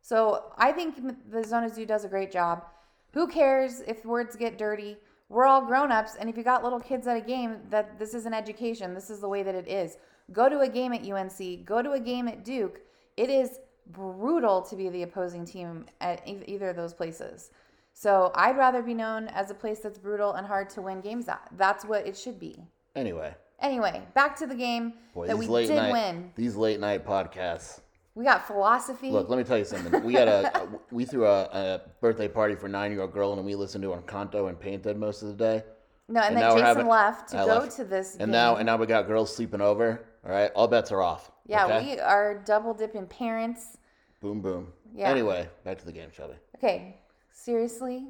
So 0.00 0.52
I 0.56 0.72
think 0.72 0.96
the 1.30 1.44
Zona 1.44 1.68
Zoo 1.68 1.84
does 1.84 2.04
a 2.04 2.08
great 2.08 2.32
job. 2.32 2.64
Who 3.12 3.26
cares 3.26 3.80
if 3.80 4.04
words 4.04 4.36
get 4.36 4.56
dirty? 4.56 4.96
We're 5.30 5.46
all 5.46 5.64
grown-ups, 5.64 6.16
and 6.18 6.28
if 6.28 6.36
you 6.36 6.42
got 6.42 6.62
little 6.62 6.80
kids 6.80 7.06
at 7.06 7.16
a 7.16 7.20
game, 7.20 7.60
that 7.70 7.98
this 7.98 8.12
is 8.14 8.26
an 8.26 8.34
education. 8.34 8.92
This 8.92 9.08
is 9.10 9.20
the 9.20 9.28
way 9.28 9.42
that 9.42 9.54
it 9.54 9.68
is. 9.68 9.96
Go 10.32 10.48
to 10.48 10.60
a 10.60 10.68
game 10.68 10.92
at 10.92 11.08
UNC. 11.08 11.64
Go 11.64 11.80
to 11.80 11.92
a 11.92 12.00
game 12.00 12.28
at 12.28 12.44
Duke. 12.44 12.80
It 13.16 13.30
is 13.30 13.60
brutal 13.86 14.60
to 14.62 14.76
be 14.76 14.88
the 14.88 15.04
opposing 15.04 15.46
team 15.46 15.86
at 16.00 16.20
either 16.26 16.70
of 16.70 16.76
those 16.76 16.92
places. 16.92 17.50
So 17.92 18.32
I'd 18.34 18.56
rather 18.56 18.82
be 18.82 18.92
known 18.92 19.28
as 19.28 19.50
a 19.50 19.54
place 19.54 19.78
that's 19.78 19.98
brutal 19.98 20.34
and 20.34 20.46
hard 20.46 20.68
to 20.70 20.82
win 20.82 21.00
games 21.00 21.28
at. 21.28 21.48
That's 21.56 21.84
what 21.84 22.06
it 22.06 22.16
should 22.16 22.38
be. 22.38 22.64
Anyway, 22.96 23.34
Anyway, 23.60 24.02
back 24.14 24.36
to 24.36 24.46
the 24.46 24.54
game 24.54 24.94
boy, 25.14 25.26
that 25.26 25.36
we 25.36 25.46
did 25.46 25.76
night, 25.76 25.92
win. 25.92 26.32
these 26.34 26.56
late 26.56 26.80
night 26.80 27.06
podcasts. 27.06 27.80
We 28.14 28.24
got 28.24 28.46
philosophy. 28.46 29.10
Look, 29.10 29.28
let 29.28 29.36
me 29.38 29.44
tell 29.44 29.58
you 29.58 29.64
something. 29.64 30.02
We 30.04 30.14
had 30.14 30.28
a, 30.28 30.68
we 30.90 31.04
threw 31.04 31.26
a, 31.26 31.42
a 31.44 31.80
birthday 32.00 32.28
party 32.28 32.54
for 32.54 32.66
a 32.66 32.68
nine 32.68 32.90
year 32.90 33.02
old 33.02 33.12
girl, 33.12 33.32
and 33.32 33.44
we 33.44 33.54
listened 33.54 33.82
to 33.82 33.90
Encanto 33.90 34.48
and 34.48 34.58
painted 34.58 34.96
most 34.98 35.22
of 35.22 35.28
the 35.28 35.34
day. 35.34 35.62
no, 36.08 36.20
and, 36.20 36.34
and 36.34 36.36
then 36.42 36.50
Jason 36.52 36.64
having- 36.66 36.86
left 36.88 37.28
to 37.30 37.38
I 37.38 37.46
go 37.46 37.58
left. 37.60 37.76
to 37.76 37.84
this 37.84 38.12
And 38.14 38.20
game. 38.20 38.30
now, 38.32 38.56
and 38.56 38.66
now 38.66 38.76
we 38.76 38.86
got 38.86 39.06
girls 39.06 39.34
sleeping 39.34 39.60
over. 39.60 40.06
All 40.24 40.30
right, 40.32 40.50
all 40.54 40.68
bets 40.68 40.90
are 40.92 41.00
off. 41.02 41.30
Yeah, 41.46 41.66
okay? 41.66 41.94
we 41.94 42.00
are 42.00 42.42
double 42.44 42.74
dipping 42.74 43.06
parents. 43.06 43.78
boom 44.20 44.40
boom. 44.42 44.72
Yeah. 44.94 45.08
Anyway, 45.08 45.48
back 45.64 45.78
to 45.78 45.86
the 45.86 45.92
game, 45.92 46.10
shall 46.12 46.28
we? 46.28 46.34
Okay, 46.56 46.98
seriously, 47.30 48.08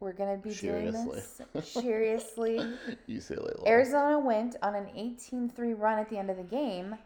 we're 0.00 0.12
gonna 0.14 0.36
be 0.38 0.54
doing 0.54 0.86
this. 0.92 0.94
Seriously. 0.94 1.46
this 1.52 1.68
seriously. 1.72 2.74
UCLA. 3.08 3.58
law. 3.58 3.64
Arizona 3.66 4.18
went 4.18 4.56
on 4.62 4.74
an 4.74 4.86
18-3 4.96 5.78
run 5.78 5.98
at 5.98 6.08
the 6.08 6.16
end 6.16 6.30
of 6.30 6.36
the 6.36 6.42
game. 6.44 6.96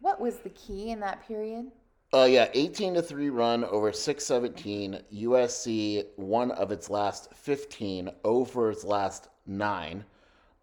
What 0.00 0.20
was 0.20 0.38
the 0.38 0.50
key 0.50 0.90
in 0.90 1.00
that 1.00 1.26
period? 1.26 1.70
Uh, 2.14 2.24
yeah, 2.24 2.48
18 2.54 2.94
to 2.94 3.02
3 3.02 3.30
run 3.30 3.64
over 3.64 3.92
617. 3.92 5.00
USC, 5.12 6.06
one 6.16 6.50
of 6.52 6.70
its 6.70 6.88
last 6.88 7.34
15, 7.34 8.10
over 8.24 8.70
its 8.70 8.84
last 8.84 9.28
nine. 9.46 10.04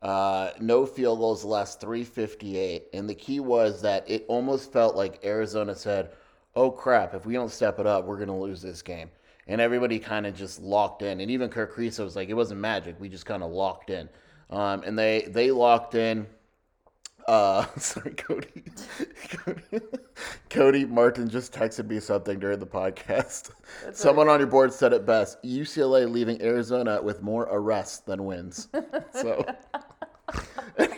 Uh, 0.02 0.52
no 0.60 0.86
field 0.86 1.20
goals 1.20 1.44
last 1.44 1.80
358. 1.82 2.86
And 2.94 3.10
the 3.10 3.16
key 3.16 3.40
was 3.40 3.82
that 3.82 4.10
it 4.10 4.26
almost 4.28 4.72
felt 4.72 4.96
like 4.96 5.24
Arizona 5.24 5.76
said, 5.76 6.12
oh 6.56 6.72
crap, 6.72 7.14
if 7.14 7.26
we 7.26 7.34
don't 7.34 7.52
step 7.52 7.80
it 7.80 7.88
up, 7.88 8.06
we're 8.06 8.18
going 8.18 8.28
to 8.28 8.34
lose 8.34 8.62
this 8.62 8.82
game. 8.82 9.10
And 9.48 9.60
everybody 9.60 10.00
kind 10.00 10.26
of 10.26 10.36
just 10.36 10.62
locked 10.62 11.02
in. 11.02 11.20
And 11.20 11.30
even 11.30 11.50
Kerr 11.50 11.68
Kriisa 11.68 12.04
was 12.04 12.16
like, 12.16 12.30
it 12.30 12.34
wasn't 12.34 12.62
magic. 12.62 12.96
We 13.00 13.10
just 13.10 13.26
kind 13.26 13.44
of 13.44 13.52
locked 13.52 13.90
in. 13.90 14.08
Um, 14.50 14.84
and 14.84 14.98
they, 14.98 15.28
they 15.28 15.52
locked 15.52 15.96
in. 15.96 16.28
Uh, 17.28 17.66
sorry, 17.78 18.12
Cody. 18.12 18.64
Cody. 19.30 19.86
Cody 20.50 20.86
Martin 20.86 21.30
just 21.30 21.54
texted 21.54 21.88
me 21.88 22.00
something 22.00 22.40
during 22.40 22.60
the 22.60 22.68
podcast. 22.68 23.52
Someone 23.94 24.28
on 24.30 24.40
your 24.40 24.48
board 24.48 24.74
said 24.74 24.94
it 24.94 25.06
best: 25.06 25.42
UCLA 25.44 26.10
leaving 26.10 26.42
Arizona 26.42 27.02
with 27.02 27.22
more 27.22 27.48
arrests 27.50 28.00
than 28.00 28.26
wins. 28.26 28.68
So, 29.14 29.46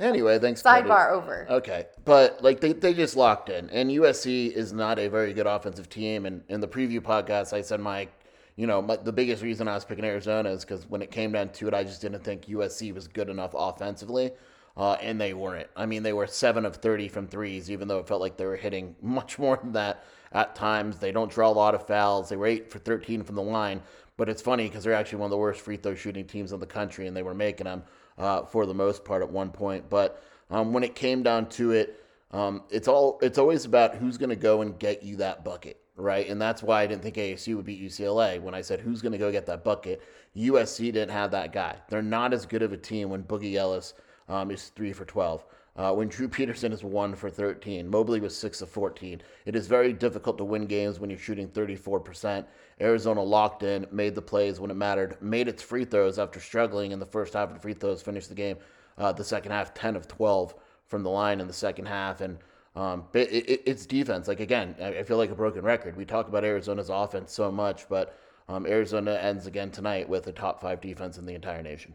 anyway, 0.00 0.38
thanks. 0.38 0.62
Cody. 0.62 0.82
Sidebar 0.88 1.12
over. 1.12 1.46
Okay, 1.50 1.86
but 2.04 2.42
like 2.42 2.60
they, 2.60 2.72
they 2.72 2.94
just 2.94 3.16
locked 3.16 3.48
in, 3.48 3.70
and 3.70 3.90
USC 3.90 4.52
is 4.52 4.72
not 4.72 4.98
a 4.98 5.08
very 5.08 5.32
good 5.32 5.46
offensive 5.46 5.88
team. 5.88 6.26
And 6.26 6.42
in 6.48 6.60
the 6.60 6.68
preview 6.68 7.00
podcast, 7.00 7.52
I 7.52 7.62
said 7.62 7.80
my, 7.80 8.08
you 8.56 8.66
know, 8.66 8.82
my, 8.82 8.96
the 8.96 9.12
biggest 9.12 9.42
reason 9.42 9.68
I 9.68 9.74
was 9.74 9.84
picking 9.84 10.04
Arizona 10.04 10.50
is 10.50 10.64
because 10.64 10.88
when 10.88 11.02
it 11.02 11.10
came 11.10 11.32
down 11.32 11.50
to 11.50 11.68
it, 11.68 11.74
I 11.74 11.84
just 11.84 12.00
didn't 12.02 12.24
think 12.24 12.46
USC 12.46 12.92
was 12.94 13.08
good 13.08 13.28
enough 13.28 13.54
offensively, 13.56 14.32
uh, 14.78 14.92
and 15.02 15.20
they 15.20 15.34
weren't. 15.34 15.68
I 15.76 15.86
mean, 15.86 16.04
they 16.04 16.12
were 16.12 16.26
seven 16.26 16.64
of 16.64 16.76
thirty 16.76 17.08
from 17.08 17.26
threes, 17.26 17.70
even 17.70 17.88
though 17.88 17.98
it 17.98 18.06
felt 18.06 18.20
like 18.20 18.36
they 18.36 18.46
were 18.46 18.56
hitting 18.56 18.94
much 19.02 19.38
more 19.38 19.56
than 19.56 19.72
that 19.72 20.04
at 20.32 20.54
times. 20.54 20.98
They 20.98 21.12
don't 21.12 21.30
draw 21.30 21.48
a 21.48 21.50
lot 21.50 21.74
of 21.74 21.86
fouls. 21.86 22.28
They 22.28 22.36
were 22.36 22.46
eight 22.46 22.70
for 22.70 22.78
thirteen 22.78 23.24
from 23.24 23.34
the 23.34 23.42
line, 23.42 23.82
but 24.16 24.28
it's 24.28 24.40
funny 24.40 24.68
because 24.68 24.84
they're 24.84 24.94
actually 24.94 25.18
one 25.18 25.26
of 25.26 25.32
the 25.32 25.36
worst 25.36 25.60
free 25.60 25.76
throw 25.76 25.96
shooting 25.96 26.24
teams 26.24 26.52
in 26.52 26.60
the 26.60 26.66
country, 26.66 27.08
and 27.08 27.16
they 27.16 27.24
were 27.24 27.34
making 27.34 27.64
them 27.64 27.82
uh, 28.16 28.44
for 28.44 28.66
the 28.66 28.74
most 28.74 29.04
part 29.04 29.22
at 29.22 29.30
one 29.30 29.50
point. 29.50 29.90
But 29.90 30.22
um, 30.50 30.72
when 30.72 30.84
it 30.84 30.94
came 30.94 31.22
down 31.22 31.48
to 31.50 31.72
it, 31.72 32.00
um, 32.30 32.62
it's 32.70 32.86
all 32.86 33.18
it's 33.20 33.38
always 33.38 33.64
about 33.64 33.96
who's 33.96 34.16
going 34.16 34.30
to 34.30 34.36
go 34.36 34.62
and 34.62 34.78
get 34.78 35.02
you 35.02 35.16
that 35.16 35.44
bucket, 35.44 35.80
right? 35.96 36.28
And 36.28 36.40
that's 36.40 36.62
why 36.62 36.82
I 36.82 36.86
didn't 36.86 37.02
think 37.02 37.16
ASU 37.16 37.56
would 37.56 37.64
beat 37.64 37.82
UCLA 37.82 38.40
when 38.40 38.54
I 38.54 38.60
said 38.60 38.78
who's 38.78 39.02
going 39.02 39.12
to 39.12 39.18
go 39.18 39.32
get 39.32 39.46
that 39.46 39.64
bucket. 39.64 40.02
USC 40.36 40.92
didn't 40.92 41.10
have 41.10 41.32
that 41.32 41.52
guy. 41.52 41.76
They're 41.88 42.02
not 42.02 42.32
as 42.32 42.46
good 42.46 42.62
of 42.62 42.72
a 42.72 42.76
team 42.76 43.08
when 43.08 43.24
Boogie 43.24 43.54
Ellis 43.54 43.94
um, 44.28 44.50
is 44.50 44.68
three 44.68 44.92
for 44.92 45.04
twelve. 45.04 45.44
Uh, 45.78 45.92
when 45.92 46.08
Drew 46.08 46.26
Peterson 46.26 46.72
is 46.72 46.82
one 46.82 47.14
for 47.14 47.30
13, 47.30 47.88
Mobley 47.88 48.18
was 48.18 48.36
six 48.36 48.60
of 48.60 48.68
14. 48.68 49.22
It 49.46 49.54
is 49.54 49.68
very 49.68 49.92
difficult 49.92 50.36
to 50.38 50.44
win 50.44 50.66
games 50.66 50.98
when 50.98 51.08
you're 51.08 51.20
shooting 51.20 51.46
34%. 51.46 52.44
Arizona 52.80 53.22
locked 53.22 53.62
in, 53.62 53.86
made 53.92 54.16
the 54.16 54.22
plays 54.22 54.58
when 54.58 54.72
it 54.72 54.74
mattered, 54.74 55.16
made 55.22 55.46
its 55.46 55.62
free 55.62 55.84
throws 55.84 56.18
after 56.18 56.40
struggling 56.40 56.90
in 56.90 56.98
the 56.98 57.06
first 57.06 57.34
half 57.34 57.50
of 57.50 57.54
the 57.54 57.60
free 57.60 57.74
throws, 57.74 58.02
finished 58.02 58.28
the 58.28 58.34
game 58.34 58.56
uh, 58.98 59.12
the 59.12 59.22
second 59.22 59.52
half 59.52 59.72
10 59.72 59.94
of 59.94 60.08
12 60.08 60.54
from 60.86 61.04
the 61.04 61.10
line 61.10 61.40
in 61.40 61.46
the 61.46 61.52
second 61.52 61.86
half. 61.86 62.20
And 62.20 62.38
um, 62.74 63.04
it, 63.14 63.30
it, 63.30 63.62
it's 63.64 63.86
defense. 63.86 64.26
Like, 64.26 64.40
again, 64.40 64.74
I, 64.80 64.98
I 64.98 65.02
feel 65.04 65.16
like 65.16 65.30
a 65.30 65.36
broken 65.36 65.62
record. 65.62 65.96
We 65.96 66.04
talk 66.04 66.26
about 66.26 66.44
Arizona's 66.44 66.90
offense 66.90 67.32
so 67.32 67.52
much, 67.52 67.88
but 67.88 68.18
um, 68.48 68.66
Arizona 68.66 69.14
ends 69.14 69.46
again 69.46 69.70
tonight 69.70 70.08
with 70.08 70.26
a 70.26 70.32
top 70.32 70.60
five 70.60 70.80
defense 70.80 71.18
in 71.18 71.26
the 71.26 71.34
entire 71.34 71.62
nation. 71.62 71.94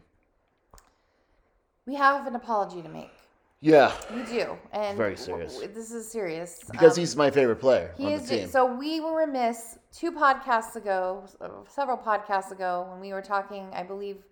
We 1.86 1.94
have 1.94 2.26
an 2.26 2.34
apology 2.34 2.82
to 2.82 2.88
make. 2.88 3.10
Yeah, 3.60 3.92
We 4.14 4.22
do, 4.24 4.58
and 4.72 4.96
Very 4.96 5.16
serious. 5.16 5.54
w- 5.54 5.72
this 5.72 5.90
is 5.90 6.10
serious 6.10 6.60
because 6.70 6.98
Um, 6.98 7.00
he's 7.00 7.16
my 7.16 7.30
favorite 7.30 7.56
player 7.60 7.94
He 7.96 8.04
on 8.06 8.12
is. 8.12 8.28
the 8.28 8.36
team. 8.40 8.48
So 8.48 8.66
we 8.66 9.00
were 9.00 9.16
remiss 9.16 9.78
two 9.90 10.12
podcasts 10.12 10.76
ago, 10.76 11.24
uh, 11.40 11.48
several 11.66 11.96
podcasts 11.96 12.50
ago, 12.50 12.86
when 12.90 13.00
we 13.00 13.14
were 13.14 13.22
talking. 13.22 13.70
I 13.72 13.82
believe 13.82 14.22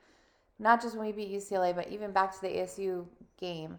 not 0.58 0.82
just 0.82 0.96
when 0.96 1.06
we 1.06 1.12
beat 1.12 1.30
UCLA, 1.30 1.72
but 1.74 1.88
even 1.88 2.12
back 2.12 2.32
to 2.34 2.40
the 2.42 2.48
ASU 2.58 3.06
game, 3.38 3.78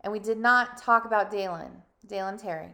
and 0.00 0.12
we 0.12 0.18
did 0.18 0.38
not 0.38 0.76
talk 0.78 1.04
about 1.04 1.30
Dalen, 1.30 1.70
Dalen 2.08 2.36
Terry. 2.36 2.70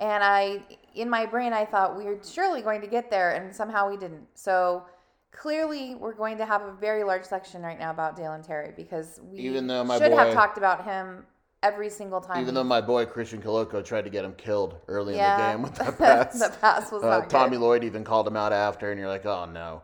And 0.00 0.24
I, 0.24 0.62
in 0.94 1.10
my 1.10 1.26
brain, 1.26 1.52
I 1.52 1.66
thought 1.66 1.98
we 1.98 2.04
were 2.04 2.18
surely 2.24 2.62
going 2.62 2.80
to 2.80 2.86
get 2.86 3.10
there, 3.10 3.32
and 3.32 3.54
somehow 3.54 3.90
we 3.90 3.98
didn't. 3.98 4.26
So 4.34 4.84
clearly, 5.32 5.94
we're 5.94 6.14
going 6.14 6.38
to 6.38 6.46
have 6.46 6.62
a 6.62 6.72
very 6.72 7.02
large 7.02 7.24
section 7.24 7.62
right 7.62 7.78
now 7.78 7.90
about 7.90 8.16
Dalen 8.16 8.42
Terry 8.42 8.72
because 8.76 9.20
we 9.24 9.40
Even 9.40 9.66
though 9.66 9.82
my 9.82 9.98
should 9.98 10.12
have 10.12 10.32
talked 10.32 10.58
about 10.58 10.84
him 10.84 11.24
every 11.62 11.90
single 11.90 12.20
time. 12.20 12.40
Even 12.40 12.54
though 12.54 12.64
my 12.64 12.80
boy 12.80 13.06
Christian 13.06 13.40
Koloko 13.42 13.84
tried 13.84 14.02
to 14.02 14.10
get 14.10 14.24
him 14.24 14.34
killed 14.34 14.76
early 14.88 15.16
yeah, 15.16 15.34
in 15.34 15.40
the 15.40 15.52
game 15.52 15.62
with 15.62 15.74
that 15.76 15.98
pass. 15.98 16.38
the 16.38 16.54
pass 16.60 16.92
was 16.92 17.02
Uh, 17.02 17.08
not 17.18 17.30
Tommy 17.30 17.56
good. 17.56 17.62
Lloyd 17.62 17.84
even 17.84 18.04
called 18.04 18.26
him 18.26 18.36
out 18.36 18.52
after, 18.52 18.90
and 18.90 19.00
you're 19.00 19.08
like, 19.08 19.26
oh 19.26 19.46
no. 19.46 19.82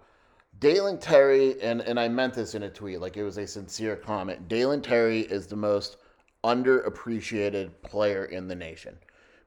Dalen 0.61 0.99
Terry, 0.99 1.61
and, 1.63 1.81
and 1.83 2.01
I 2.01 2.09
meant 2.09 2.35
this 2.35 2.57
in 2.57 2.65
a 2.65 2.71
tweet, 2.71 3.01
like 3.01 3.17
it 3.17 3.23
was 3.23 3.39
a 3.39 3.47
sincere 3.47 3.95
comment. 3.95 4.49
Dalen 4.49 4.83
Terry 4.83 5.21
is 5.21 5.47
the 5.47 5.57
most 5.57 5.99
underappreciated 6.45 7.71
player 7.83 8.25
in 8.25 8.49
the 8.49 8.55
nation 8.55 8.97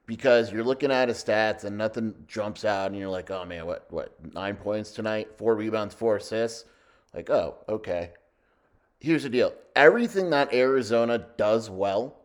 because 0.06 0.52
you're 0.52 0.64
looking 0.64 0.90
at 0.90 1.08
his 1.08 1.22
stats 1.22 1.64
and 1.64 1.78
nothing 1.78 2.14
jumps 2.26 2.64
out, 2.64 2.90
and 2.90 2.98
you're 2.98 3.08
like, 3.08 3.30
oh 3.30 3.44
man, 3.44 3.66
what, 3.66 3.86
what, 3.90 4.14
nine 4.34 4.56
points 4.56 4.90
tonight, 4.90 5.28
four 5.36 5.54
rebounds, 5.54 5.94
four 5.94 6.16
assists? 6.16 6.64
Like, 7.14 7.30
oh, 7.30 7.56
okay. 7.68 8.10
Here's 9.00 9.24
the 9.24 9.28
deal 9.28 9.52
everything 9.74 10.30
that 10.30 10.54
Arizona 10.54 11.26
does 11.36 11.68
well 11.68 12.18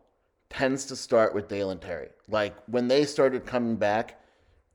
tends 0.50 0.86
to 0.86 0.96
start 0.96 1.34
with 1.34 1.48
Dalen 1.48 1.78
Terry. 1.78 2.08
Like 2.28 2.54
when 2.66 2.88
they 2.88 3.04
started 3.04 3.46
coming 3.46 3.76
back, 3.76 4.20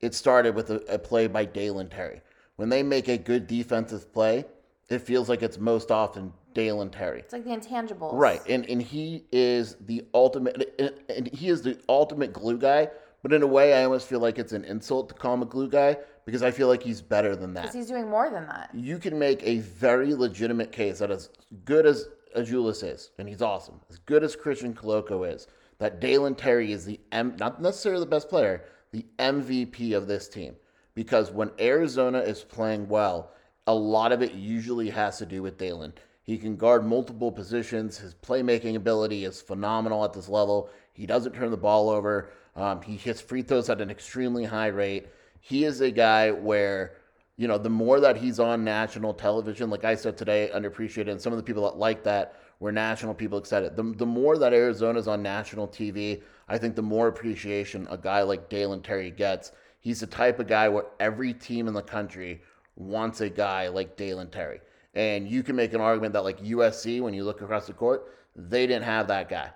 it 0.01 0.13
started 0.13 0.55
with 0.55 0.69
a, 0.69 0.81
a 0.93 0.99
play 0.99 1.27
by 1.27 1.45
Dalen 1.45 1.89
Terry. 1.89 2.21
When 2.57 2.69
they 2.69 2.83
make 2.83 3.07
a 3.07 3.17
good 3.17 3.47
defensive 3.47 4.13
play, 4.13 4.45
it 4.89 4.99
feels 4.99 5.29
like 5.29 5.41
it's 5.41 5.57
most 5.57 5.91
often 5.91 6.33
Dalen 6.53 6.89
Terry. 6.89 7.19
It's 7.19 7.33
like 7.33 7.43
the 7.43 7.51
intangibles. 7.51 8.13
Right, 8.13 8.41
and 8.47 8.65
and 8.69 8.81
he 8.81 9.25
is 9.31 9.75
the 9.81 10.05
ultimate, 10.13 10.73
and- 10.79 10.93
and 11.09 11.27
he 11.27 11.49
is 11.49 11.61
the 11.61 11.77
ultimate 11.89 12.33
glue 12.33 12.57
guy. 12.57 12.89
But 13.21 13.31
in 13.31 13.41
a 13.41 13.47
way, 13.47 13.73
I 13.73 13.85
almost 13.85 14.07
feel 14.07 14.19
like 14.19 14.37
it's 14.37 14.51
an 14.51 14.65
insult 14.65 15.07
to 15.09 15.15
call 15.15 15.33
him 15.33 15.41
a 15.43 15.45
glue 15.45 15.69
guy 15.69 15.97
because 16.25 16.43
I 16.43 16.51
feel 16.51 16.67
like 16.67 16.83
he's 16.83 17.01
better 17.01 17.35
than 17.37 17.53
that 17.53 17.61
Because 17.63 17.75
he's 17.75 17.87
doing 17.87 18.09
more 18.09 18.29
than 18.29 18.45
that. 18.47 18.69
you 18.73 18.97
can 18.97 19.17
make 19.17 19.41
a 19.43 19.59
very 19.59 20.13
legitimate 20.13 20.71
case 20.73 20.99
that 20.99 21.09
as 21.09 21.29
good 21.63 21.85
as 21.85 22.09
Azuolas 22.35 22.83
is, 22.83 23.11
and 23.17 23.29
he's 23.29 23.41
awesome, 23.41 23.79
as 23.89 23.97
good 23.99 24.23
as 24.25 24.35
Christian 24.35 24.73
Koloko 24.73 25.23
is, 25.33 25.47
that 25.77 26.01
Dalen 26.01 26.35
Terry 26.35 26.71
is 26.73 26.83
the 26.83 26.99
M, 27.13 27.35
not 27.39 27.61
necessarily 27.61 28.01
the 28.03 28.09
best 28.09 28.27
player, 28.27 28.65
the 28.91 29.05
MVP 29.19 29.93
of 29.93 30.07
this 30.07 30.27
team. 30.27 30.55
Because 30.95 31.31
when 31.31 31.51
Arizona 31.59 32.19
is 32.19 32.43
playing 32.43 32.87
well, 32.89 33.31
a 33.67 33.73
lot 33.73 34.11
of 34.11 34.21
it 34.21 34.33
usually 34.33 34.89
has 34.89 35.17
to 35.19 35.25
do 35.25 35.41
with 35.41 35.57
Dalen. 35.57 35.93
He 36.23 36.37
can 36.37 36.55
guard 36.55 36.85
multiple 36.85 37.31
positions. 37.31 37.97
His 37.97 38.15
playmaking 38.15 38.75
ability 38.75 39.25
is 39.25 39.41
phenomenal 39.41 40.03
at 40.03 40.13
this 40.13 40.29
level. 40.29 40.69
He 40.93 41.05
doesn't 41.05 41.33
turn 41.33 41.51
the 41.51 41.57
ball 41.57 41.89
over. 41.89 42.29
Um, 42.55 42.81
he 42.81 42.95
hits 42.95 43.21
free 43.21 43.41
throws 43.41 43.69
at 43.69 43.81
an 43.81 43.89
extremely 43.89 44.45
high 44.45 44.67
rate. 44.67 45.07
He 45.41 45.65
is 45.65 45.81
a 45.81 45.91
guy 45.91 46.31
where 46.31 46.95
you 47.35 47.47
know, 47.47 47.57
the 47.57 47.69
more 47.69 47.99
that 47.99 48.17
he's 48.17 48.39
on 48.39 48.63
national 48.63 49.13
television, 49.13 49.69
like 49.69 49.83
I 49.83 49.95
said 49.95 50.17
today, 50.17 50.51
underappreciated, 50.53 51.09
and 51.09 51.21
some 51.21 51.33
of 51.33 51.37
the 51.37 51.43
people 51.43 51.63
that 51.63 51.77
like 51.77 52.03
that 52.03 52.35
were 52.59 52.71
national 52.71 53.15
people 53.15 53.39
excited. 53.39 53.75
The, 53.75 53.83
the 53.83 54.05
more 54.05 54.37
that 54.37 54.53
Arizona's 54.53 55.07
on 55.07 55.23
national 55.23 55.67
TV, 55.67 56.21
I 56.47 56.57
think 56.59 56.75
the 56.75 56.83
more 56.83 57.07
appreciation 57.07 57.87
a 57.89 57.97
guy 57.97 58.21
like 58.21 58.49
Dalen 58.49 58.83
Terry 58.83 59.09
gets. 59.09 59.51
He's 59.79 59.99
the 59.99 60.07
type 60.07 60.39
of 60.39 60.47
guy 60.47 60.69
where 60.69 60.85
every 60.99 61.33
team 61.33 61.67
in 61.67 61.73
the 61.73 61.81
country 61.81 62.41
wants 62.75 63.21
a 63.21 63.29
guy 63.29 63.67
like 63.67 63.97
Dalen 63.97 64.29
Terry. 64.29 64.61
And 64.93 65.27
you 65.27 65.43
can 65.43 65.55
make 65.55 65.73
an 65.73 65.81
argument 65.81 66.13
that, 66.13 66.23
like 66.23 66.43
USC, 66.43 67.01
when 67.01 67.13
you 67.13 67.23
look 67.23 67.41
across 67.41 67.67
the 67.67 67.73
court, 67.73 68.13
they 68.35 68.67
didn't 68.67 68.85
have 68.85 69.07
that 69.07 69.29
guy. 69.29 69.51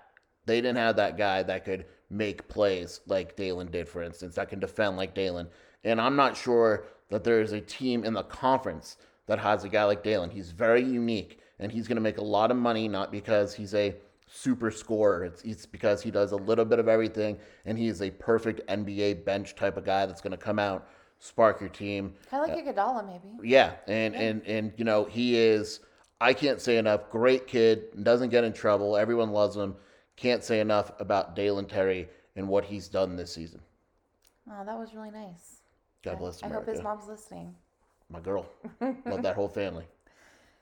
They 0.46 0.60
didn't 0.60 0.78
have 0.78 0.96
that 0.96 1.16
guy 1.16 1.42
that 1.42 1.64
could 1.64 1.86
make 2.10 2.48
plays 2.48 3.00
like 3.06 3.36
Dalen 3.36 3.70
did, 3.70 3.88
for 3.88 4.02
instance, 4.02 4.36
that 4.36 4.48
can 4.48 4.60
defend 4.60 4.96
like 4.96 5.14
Dalen. 5.14 5.48
And 5.84 6.00
I'm 6.00 6.16
not 6.16 6.36
sure 6.36 6.86
that 7.10 7.24
there 7.24 7.40
is 7.40 7.52
a 7.52 7.60
team 7.60 8.04
in 8.04 8.14
the 8.14 8.22
conference 8.24 8.96
that 9.26 9.38
has 9.38 9.64
a 9.64 9.68
guy 9.68 9.84
like 9.84 10.02
Dalen. 10.02 10.30
He's 10.30 10.50
very 10.50 10.82
unique, 10.82 11.40
and 11.58 11.70
he's 11.70 11.86
going 11.86 11.96
to 11.96 12.02
make 12.02 12.18
a 12.18 12.24
lot 12.24 12.50
of 12.50 12.56
money, 12.56 12.88
not 12.88 13.12
because 13.12 13.54
he's 13.54 13.74
a 13.74 13.94
super 14.26 14.70
scorer. 14.70 15.24
It's, 15.24 15.42
it's 15.42 15.66
because 15.66 16.02
he 16.02 16.10
does 16.10 16.32
a 16.32 16.36
little 16.36 16.64
bit 16.64 16.78
of 16.78 16.88
everything, 16.88 17.38
and 17.64 17.78
he 17.78 17.88
is 17.88 18.02
a 18.02 18.10
perfect 18.10 18.66
NBA 18.68 19.24
bench 19.24 19.54
type 19.54 19.76
of 19.76 19.84
guy 19.84 20.06
that's 20.06 20.20
going 20.20 20.32
to 20.32 20.36
come 20.36 20.58
out, 20.58 20.88
spark 21.18 21.60
your 21.60 21.70
team. 21.70 22.14
Kind 22.30 22.50
of 22.50 22.56
like 22.56 22.64
Iguodala, 22.64 23.06
maybe. 23.06 23.48
Yeah, 23.48 23.72
and 23.86 24.14
and 24.14 24.42
and 24.46 24.72
you 24.76 24.84
know 24.84 25.04
he 25.04 25.36
is. 25.36 25.80
I 26.20 26.32
can't 26.32 26.60
say 26.60 26.78
enough. 26.78 27.10
Great 27.10 27.46
kid, 27.46 28.02
doesn't 28.02 28.30
get 28.30 28.42
in 28.42 28.52
trouble. 28.52 28.96
Everyone 28.96 29.30
loves 29.30 29.56
him. 29.56 29.76
Can't 30.16 30.42
say 30.42 30.58
enough 30.58 30.90
about 30.98 31.36
Dalen 31.36 31.66
Terry 31.66 32.08
and 32.34 32.48
what 32.48 32.64
he's 32.64 32.88
done 32.88 33.14
this 33.14 33.32
season. 33.32 33.60
Oh, 34.50 34.64
that 34.64 34.76
was 34.76 34.94
really 34.94 35.12
nice. 35.12 35.60
God 36.02 36.18
bless 36.18 36.42
I 36.42 36.48
hope 36.48 36.66
his 36.66 36.82
mom's 36.82 37.06
listening. 37.06 37.54
My 38.10 38.20
girl, 38.20 38.50
love 38.80 39.22
that 39.22 39.34
whole 39.36 39.48
family. 39.48 39.84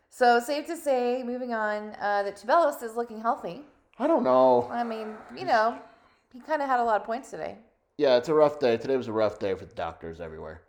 So 0.08 0.40
safe 0.40 0.66
to 0.68 0.78
say, 0.78 1.22
moving 1.22 1.52
on, 1.52 1.94
uh, 2.00 2.22
that 2.22 2.36
Tubelis 2.36 2.82
is 2.82 2.96
looking 2.96 3.20
healthy. 3.20 3.60
I 3.98 4.06
don't 4.06 4.22
know. 4.22 4.66
I 4.72 4.82
mean, 4.82 5.14
you 5.36 5.44
know, 5.44 5.78
he 6.32 6.40
kind 6.40 6.62
of 6.62 6.68
had 6.68 6.80
a 6.80 6.84
lot 6.84 6.98
of 6.98 7.06
points 7.06 7.30
today. 7.30 7.58
Yeah, 7.98 8.16
it's 8.16 8.28
a 8.28 8.34
rough 8.34 8.58
day. 8.58 8.76
Today 8.76 8.96
was 8.96 9.08
a 9.08 9.12
rough 9.12 9.38
day 9.38 9.54
for 9.54 9.64
the 9.64 9.74
doctors 9.74 10.20
everywhere. 10.20 10.62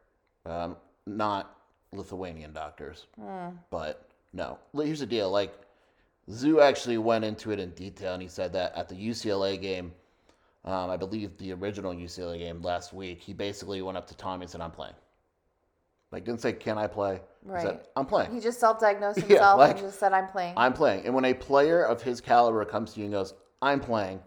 Um, 0.46 0.78
not 1.06 1.58
Lithuanian 1.92 2.54
doctors, 2.54 3.08
but 3.70 4.08
no. 4.34 4.58
Here's 4.74 5.00
the 5.02 5.06
deal. 5.06 5.30
Like, 5.30 5.54
Zoo 6.32 6.62
actually 6.62 6.98
went 6.98 7.26
into 7.26 7.52
it 7.52 7.60
in 7.60 7.72
detail, 7.72 8.14
and 8.14 8.22
he 8.22 8.30
said 8.30 8.54
that 8.54 8.76
at 8.76 8.88
the 8.88 8.96
UCLA 8.96 9.60
game, 9.62 9.94
um, 10.64 10.90
I 10.90 10.96
believe 10.98 11.38
the 11.38 11.52
original 11.54 11.94
UCLA 11.94 12.38
game 12.40 12.62
last 12.62 12.94
week, 12.94 13.22
he 13.22 13.34
basically 13.34 13.82
went 13.82 13.98
up 13.98 14.08
to 14.08 14.16
Tommy 14.16 14.44
and 14.44 14.50
said, 14.52 14.62
"I'm 14.62 14.72
playing." 14.72 14.96
Like, 16.12 16.24
didn't 16.24 16.42
say, 16.42 16.54
"Can 16.54 16.78
I 16.78 16.88
play?" 16.88 17.22
He 17.44 17.50
said, 17.60 17.66
Right. 17.66 17.86
"I'm 17.98 18.06
playing." 18.06 18.32
He 18.34 18.40
just 18.40 18.60
self-diagnosed 18.62 19.20
Yeah, 19.22 19.26
himself 19.28 19.58
like- 19.60 19.72
and 19.72 19.80
just 19.80 20.00
said, 20.00 20.14
"I'm 20.14 20.28
playing." 20.28 20.54
I'm 20.58 20.74
playing. 20.74 21.06
And 21.06 21.14
when 21.14 21.26
a 21.26 21.34
player 21.34 21.84
of 21.84 22.02
his 22.02 22.22
caliber 22.22 22.64
comes 22.66 22.94
to 22.94 23.00
you 23.00 23.06
and 23.06 23.14
goes, 23.14 23.34
"I'm 23.62 23.80
playing," 23.82 24.22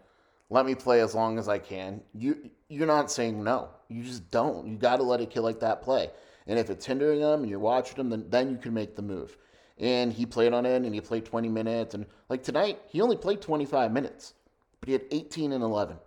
let 0.51 0.65
me 0.65 0.75
play 0.75 0.99
as 0.99 1.15
long 1.15 1.39
as 1.39 1.47
I 1.47 1.57
can. 1.57 2.01
You 2.13 2.51
you're 2.67 2.85
not 2.85 3.09
saying 3.09 3.41
no. 3.41 3.69
You 3.87 4.03
just 4.03 4.29
don't. 4.29 4.67
You 4.67 4.75
got 4.75 4.97
to 4.97 5.03
let 5.03 5.21
a 5.21 5.25
kid 5.25 5.41
like 5.41 5.61
that 5.61 5.81
play. 5.81 6.09
And 6.45 6.59
if 6.59 6.69
it's 6.69 6.85
hindering 6.85 7.21
him 7.21 7.41
and 7.41 7.49
you're 7.49 7.59
watching 7.59 7.95
him, 7.95 8.09
then 8.09 8.25
then 8.29 8.51
you 8.51 8.57
can 8.57 8.73
make 8.73 8.95
the 8.95 9.01
move. 9.01 9.37
And 9.79 10.11
he 10.11 10.25
played 10.25 10.53
on 10.53 10.65
it, 10.65 10.83
and 10.83 10.93
he 10.93 11.01
played 11.01 11.25
20 11.25 11.47
minutes. 11.47 11.95
And 11.95 12.05
like 12.29 12.43
tonight, 12.43 12.79
he 12.87 13.01
only 13.01 13.15
played 13.15 13.41
25 13.41 13.91
minutes, 13.91 14.33
but 14.79 14.87
he 14.87 14.93
had 14.93 15.03
18 15.09 15.53
and 15.53 15.63
11. 15.63 15.97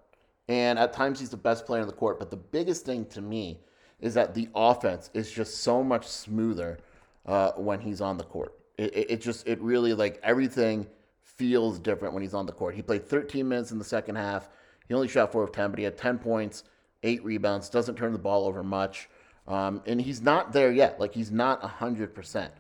And 0.47 0.79
at 0.79 0.93
times, 0.93 1.19
he's 1.19 1.31
the 1.31 1.39
best 1.39 1.65
player 1.65 1.81
on 1.81 1.89
the 1.89 1.95
court. 1.95 2.19
But 2.19 2.31
the 2.31 2.37
biggest 2.37 2.85
thing 2.85 3.07
to 3.07 3.23
me 3.23 3.61
is 3.99 4.13
that 4.15 4.35
the 4.35 4.49
offense 4.55 5.09
is 5.15 5.33
just 5.33 5.63
so 5.63 5.83
much 5.83 6.07
smoother 6.07 6.79
uh, 7.25 7.53
when 7.53 7.81
he's 7.81 8.03
on 8.03 8.19
the 8.19 8.25
court. 8.25 8.55
It, 8.77 8.95
it, 8.95 9.11
it 9.11 9.21
just, 9.23 9.49
it 9.49 9.59
really 9.63 9.95
like 9.95 10.21
everything 10.23 10.87
feels 11.25 11.79
different 11.79 12.15
when 12.15 12.23
he's 12.23 12.35
on 12.35 12.47
the 12.47 12.53
court. 12.53 12.75
He 12.75 12.83
played 12.83 13.09
13 13.09 13.49
minutes 13.49 13.73
in 13.73 13.79
the 13.79 13.85
second 13.85 14.17
half. 14.17 14.49
He 14.87 14.95
only 14.95 15.09
shot 15.09 15.33
four 15.33 15.43
of 15.43 15.53
10, 15.53 15.71
but 15.71 15.79
he 15.79 15.85
had 15.85 15.97
10 15.97 16.19
points, 16.19 16.65
eight 17.03 17.25
rebounds, 17.25 17.69
doesn't 17.69 17.97
turn 17.97 18.13
the 18.13 18.19
ball 18.19 18.47
over 18.47 18.63
much. 18.63 19.09
Um, 19.49 19.83
and 19.87 20.01
he's 20.01 20.23
not 20.23 20.53
there 20.53 20.73
yet. 20.73 21.01
Like, 21.01 21.15
he's 21.15 21.31
not 21.31 21.63
100%, 21.63 22.51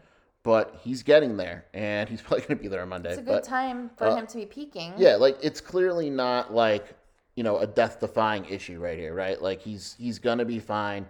but 0.42 0.78
he's 0.82 1.02
getting 1.02 1.36
there, 1.36 1.66
and 1.74 2.08
he's 2.08 2.20
probably 2.22 2.46
going 2.46 2.58
to 2.58 2.62
be 2.62 2.68
there 2.68 2.82
on 2.82 2.88
Monday. 2.88 3.10
it's 3.10 3.18
a 3.18 3.22
good 3.22 3.32
but, 3.32 3.44
time 3.44 3.90
for 3.96 4.06
uh, 4.06 4.16
him 4.16 4.26
to 4.28 4.36
be 4.38 4.46
peaking. 4.46 4.94
yeah, 4.96 5.16
like 5.16 5.36
it's 5.42 5.60
clearly 5.60 6.10
not 6.10 6.52
like 6.52 6.94
you 7.34 7.42
know 7.42 7.58
a 7.58 7.66
death-defying 7.66 8.44
issue 8.44 8.78
right 8.78 8.98
here, 8.98 9.14
right? 9.14 9.40
Like 9.40 9.60
he's 9.60 9.96
he's 9.98 10.18
gonna 10.18 10.44
be 10.44 10.60
fine. 10.60 11.06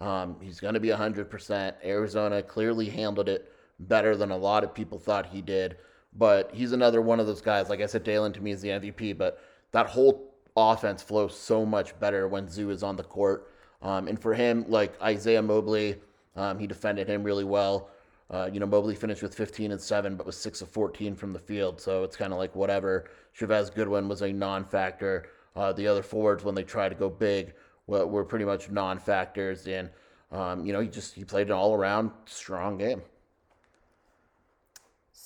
Um, 0.00 0.36
he's 0.40 0.58
gonna 0.58 0.80
be 0.80 0.88
hundred 0.90 1.30
percent. 1.30 1.76
Arizona 1.84 2.42
clearly 2.42 2.88
handled 2.88 3.28
it 3.28 3.52
better 3.78 4.16
than 4.16 4.30
a 4.30 4.36
lot 4.36 4.64
of 4.64 4.74
people 4.74 4.98
thought 4.98 5.26
he 5.26 5.40
did. 5.42 5.76
But 6.14 6.50
he's 6.52 6.72
another 6.72 7.00
one 7.00 7.20
of 7.20 7.26
those 7.26 7.40
guys. 7.40 7.68
Like 7.68 7.80
I 7.80 7.86
said, 7.86 8.04
Dalen 8.04 8.32
to 8.34 8.40
me 8.40 8.50
is 8.50 8.60
the 8.60 8.68
MVP. 8.68 9.16
But 9.16 9.40
that 9.72 9.86
whole 9.86 10.34
offense 10.56 11.02
flows 11.02 11.36
so 11.38 11.64
much 11.64 11.98
better 12.00 12.28
when 12.28 12.48
Zoo 12.48 12.70
is 12.70 12.82
on 12.82 12.96
the 12.96 13.04
court. 13.04 13.50
Um, 13.82 14.08
and 14.08 14.20
for 14.20 14.34
him, 14.34 14.64
like 14.68 15.00
Isaiah 15.00 15.42
Mobley, 15.42 15.96
um, 16.34 16.58
he 16.58 16.66
defended 16.66 17.08
him 17.08 17.22
really 17.22 17.44
well. 17.44 17.90
Uh, 18.30 18.50
you 18.52 18.60
know, 18.60 18.66
Mobley 18.66 18.94
finished 18.94 19.22
with 19.22 19.34
15 19.34 19.72
and 19.72 19.80
7, 19.80 20.16
but 20.16 20.26
was 20.26 20.36
6 20.36 20.60
of 20.60 20.68
14 20.68 21.14
from 21.14 21.32
the 21.32 21.38
field. 21.38 21.80
So 21.80 22.04
it's 22.04 22.16
kind 22.16 22.32
of 22.32 22.38
like 22.38 22.54
whatever. 22.54 23.08
Chavez 23.32 23.70
Goodwin 23.70 24.08
was 24.08 24.22
a 24.22 24.32
non 24.32 24.64
factor. 24.64 25.30
Uh, 25.56 25.72
the 25.72 25.86
other 25.86 26.02
forwards, 26.02 26.44
when 26.44 26.54
they 26.54 26.62
try 26.62 26.88
to 26.88 26.94
go 26.94 27.08
big, 27.08 27.54
were, 27.86 28.06
were 28.06 28.24
pretty 28.24 28.44
much 28.44 28.70
non 28.70 28.98
factors. 28.98 29.66
And 29.66 29.90
um, 30.30 30.66
you 30.66 30.72
know, 30.72 30.80
he 30.80 30.88
just 30.88 31.14
he 31.14 31.24
played 31.24 31.46
an 31.46 31.54
all 31.54 31.74
around 31.74 32.10
strong 32.26 32.76
game. 32.76 33.02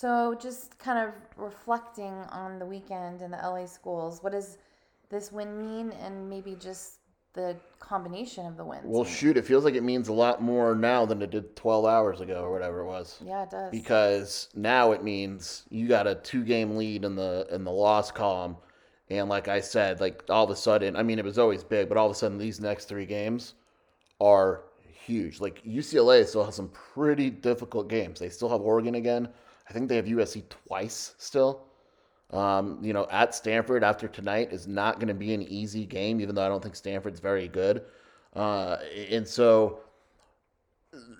So, 0.02 0.34
just 0.34 0.80
kind 0.80 0.98
of 0.98 1.14
reflecting 1.36 2.12
on 2.30 2.58
the 2.58 2.66
weekend 2.66 3.22
in 3.22 3.30
the 3.30 3.36
LA 3.36 3.66
schools, 3.66 4.20
what 4.20 4.32
does 4.32 4.58
this 5.10 5.30
win 5.30 5.56
mean, 5.56 5.92
and 5.92 6.28
maybe 6.28 6.56
just 6.56 6.94
the 7.34 7.54
combination 7.78 8.44
of 8.44 8.56
the 8.56 8.64
wins? 8.64 8.82
Well, 8.84 9.04
shoot, 9.04 9.36
it 9.36 9.46
feels 9.46 9.62
like 9.62 9.76
it 9.76 9.84
means 9.84 10.08
a 10.08 10.12
lot 10.12 10.42
more 10.42 10.74
now 10.74 11.06
than 11.06 11.22
it 11.22 11.30
did 11.30 11.54
12 11.54 11.84
hours 11.84 12.20
ago 12.20 12.42
or 12.42 12.50
whatever 12.50 12.80
it 12.80 12.86
was. 12.86 13.20
Yeah, 13.24 13.44
it 13.44 13.50
does. 13.50 13.70
Because 13.70 14.48
now 14.56 14.90
it 14.90 15.04
means 15.04 15.66
you 15.70 15.86
got 15.86 16.08
a 16.08 16.16
two 16.16 16.42
game 16.42 16.76
lead 16.76 17.04
in 17.04 17.14
the 17.14 17.46
in 17.52 17.62
the 17.62 17.70
loss 17.70 18.10
column. 18.10 18.56
And 19.08 19.28
like 19.28 19.46
I 19.46 19.60
said, 19.60 20.00
like 20.00 20.24
all 20.28 20.42
of 20.42 20.50
a 20.50 20.56
sudden, 20.56 20.96
I 20.96 21.04
mean, 21.04 21.20
it 21.20 21.24
was 21.24 21.38
always 21.38 21.62
big, 21.62 21.88
but 21.88 21.96
all 21.96 22.06
of 22.06 22.12
a 22.12 22.16
sudden, 22.16 22.38
these 22.38 22.58
next 22.58 22.86
three 22.86 23.06
games 23.06 23.54
are 24.20 24.64
huge. 25.06 25.40
Like 25.40 25.62
UCLA 25.62 26.26
still 26.26 26.44
has 26.44 26.56
some 26.56 26.70
pretty 26.70 27.30
difficult 27.30 27.86
games. 27.86 28.18
They 28.18 28.30
still 28.30 28.48
have 28.48 28.62
Oregon 28.62 28.96
again. 28.96 29.28
I 29.72 29.74
think 29.74 29.88
they 29.88 29.96
have 29.96 30.04
USC 30.04 30.42
twice 30.66 31.14
still. 31.16 31.62
Um, 32.30 32.78
you 32.82 32.92
know, 32.92 33.06
at 33.10 33.34
Stanford 33.34 33.82
after 33.82 34.06
tonight 34.06 34.52
is 34.52 34.68
not 34.68 34.96
going 34.96 35.08
to 35.08 35.14
be 35.14 35.32
an 35.32 35.40
easy 35.40 35.86
game, 35.86 36.20
even 36.20 36.34
though 36.34 36.44
I 36.44 36.48
don't 36.48 36.62
think 36.62 36.76
Stanford's 36.76 37.20
very 37.20 37.48
good. 37.48 37.82
Uh, 38.36 38.76
and 39.10 39.26
so 39.26 39.80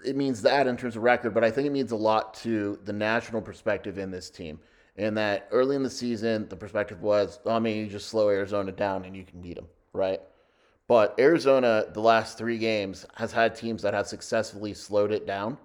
it 0.05 0.17
means 0.17 0.43
that 0.43 0.67
in 0.67 0.77
terms 0.77 0.97
of 0.97 1.03
record, 1.03 1.33
but 1.33 1.43
I 1.43 1.51
think 1.51 1.67
it 1.67 1.73
means 1.73 1.93
a 1.93 1.97
lot 1.97 2.35
to 2.35 2.79
the 2.85 2.93
national 2.93 3.41
perspective 3.41 3.97
in 3.97 4.11
this 4.11 4.29
team. 4.29 4.61
And 4.99 5.17
that 5.17 5.49
early 5.51 5.75
in 5.75 5.83
the 5.83 5.89
season, 5.89 6.47
the 6.51 6.57
perspective 6.57 7.01
was, 7.01 7.41
oh, 7.47 7.53
I 7.53 7.59
mean, 7.59 7.79
you 7.79 7.87
just 7.87 8.11
slow 8.11 8.29
Arizona 8.29 8.71
down 8.71 9.07
and 9.07 9.17
you 9.17 9.25
can 9.25 9.41
beat 9.41 9.57
them, 9.57 9.69
right? 9.95 10.21
But 10.89 11.19
Arizona, 11.19 11.87
the 11.91 12.01
last 12.01 12.37
three 12.37 12.59
games, 12.59 13.07
has 13.15 13.33
had 13.33 13.55
teams 13.55 13.81
that 13.81 13.95
have 13.95 14.07
successfully 14.07 14.75
slowed 14.75 15.11
it 15.11 15.27
down, 15.27 15.57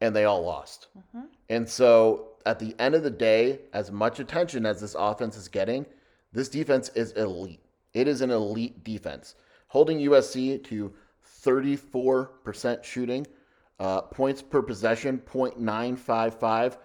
and 0.00 0.14
they 0.14 0.24
all 0.24 0.42
lost. 0.42 0.88
Mm-hmm. 0.96 1.26
And 1.48 1.68
so 1.68 2.28
at 2.46 2.58
the 2.58 2.74
end 2.78 2.94
of 2.94 3.02
the 3.02 3.10
day, 3.10 3.60
as 3.72 3.90
much 3.90 4.20
attention 4.20 4.64
as 4.66 4.80
this 4.80 4.94
offense 4.98 5.36
is 5.36 5.48
getting, 5.48 5.86
this 6.32 6.48
defense 6.48 6.90
is 6.94 7.12
elite. 7.12 7.60
It 7.94 8.06
is 8.06 8.20
an 8.20 8.30
elite 8.30 8.84
defense. 8.84 9.34
Holding 9.68 9.98
USC 9.98 10.62
to 10.64 10.92
34% 11.44 12.84
shooting, 12.84 13.26
uh, 13.80 14.02
points 14.02 14.42
per 14.42 14.62
possession, 14.62 15.22
0.955. 15.30 16.78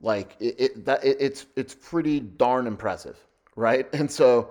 Like 0.00 0.36
it, 0.40 0.60
it 0.60 0.84
that 0.84 1.02
it, 1.02 1.16
it's 1.20 1.46
it's 1.56 1.74
pretty 1.74 2.20
darn 2.20 2.66
impressive, 2.66 3.16
right? 3.54 3.88
And 3.94 4.10
so, 4.10 4.50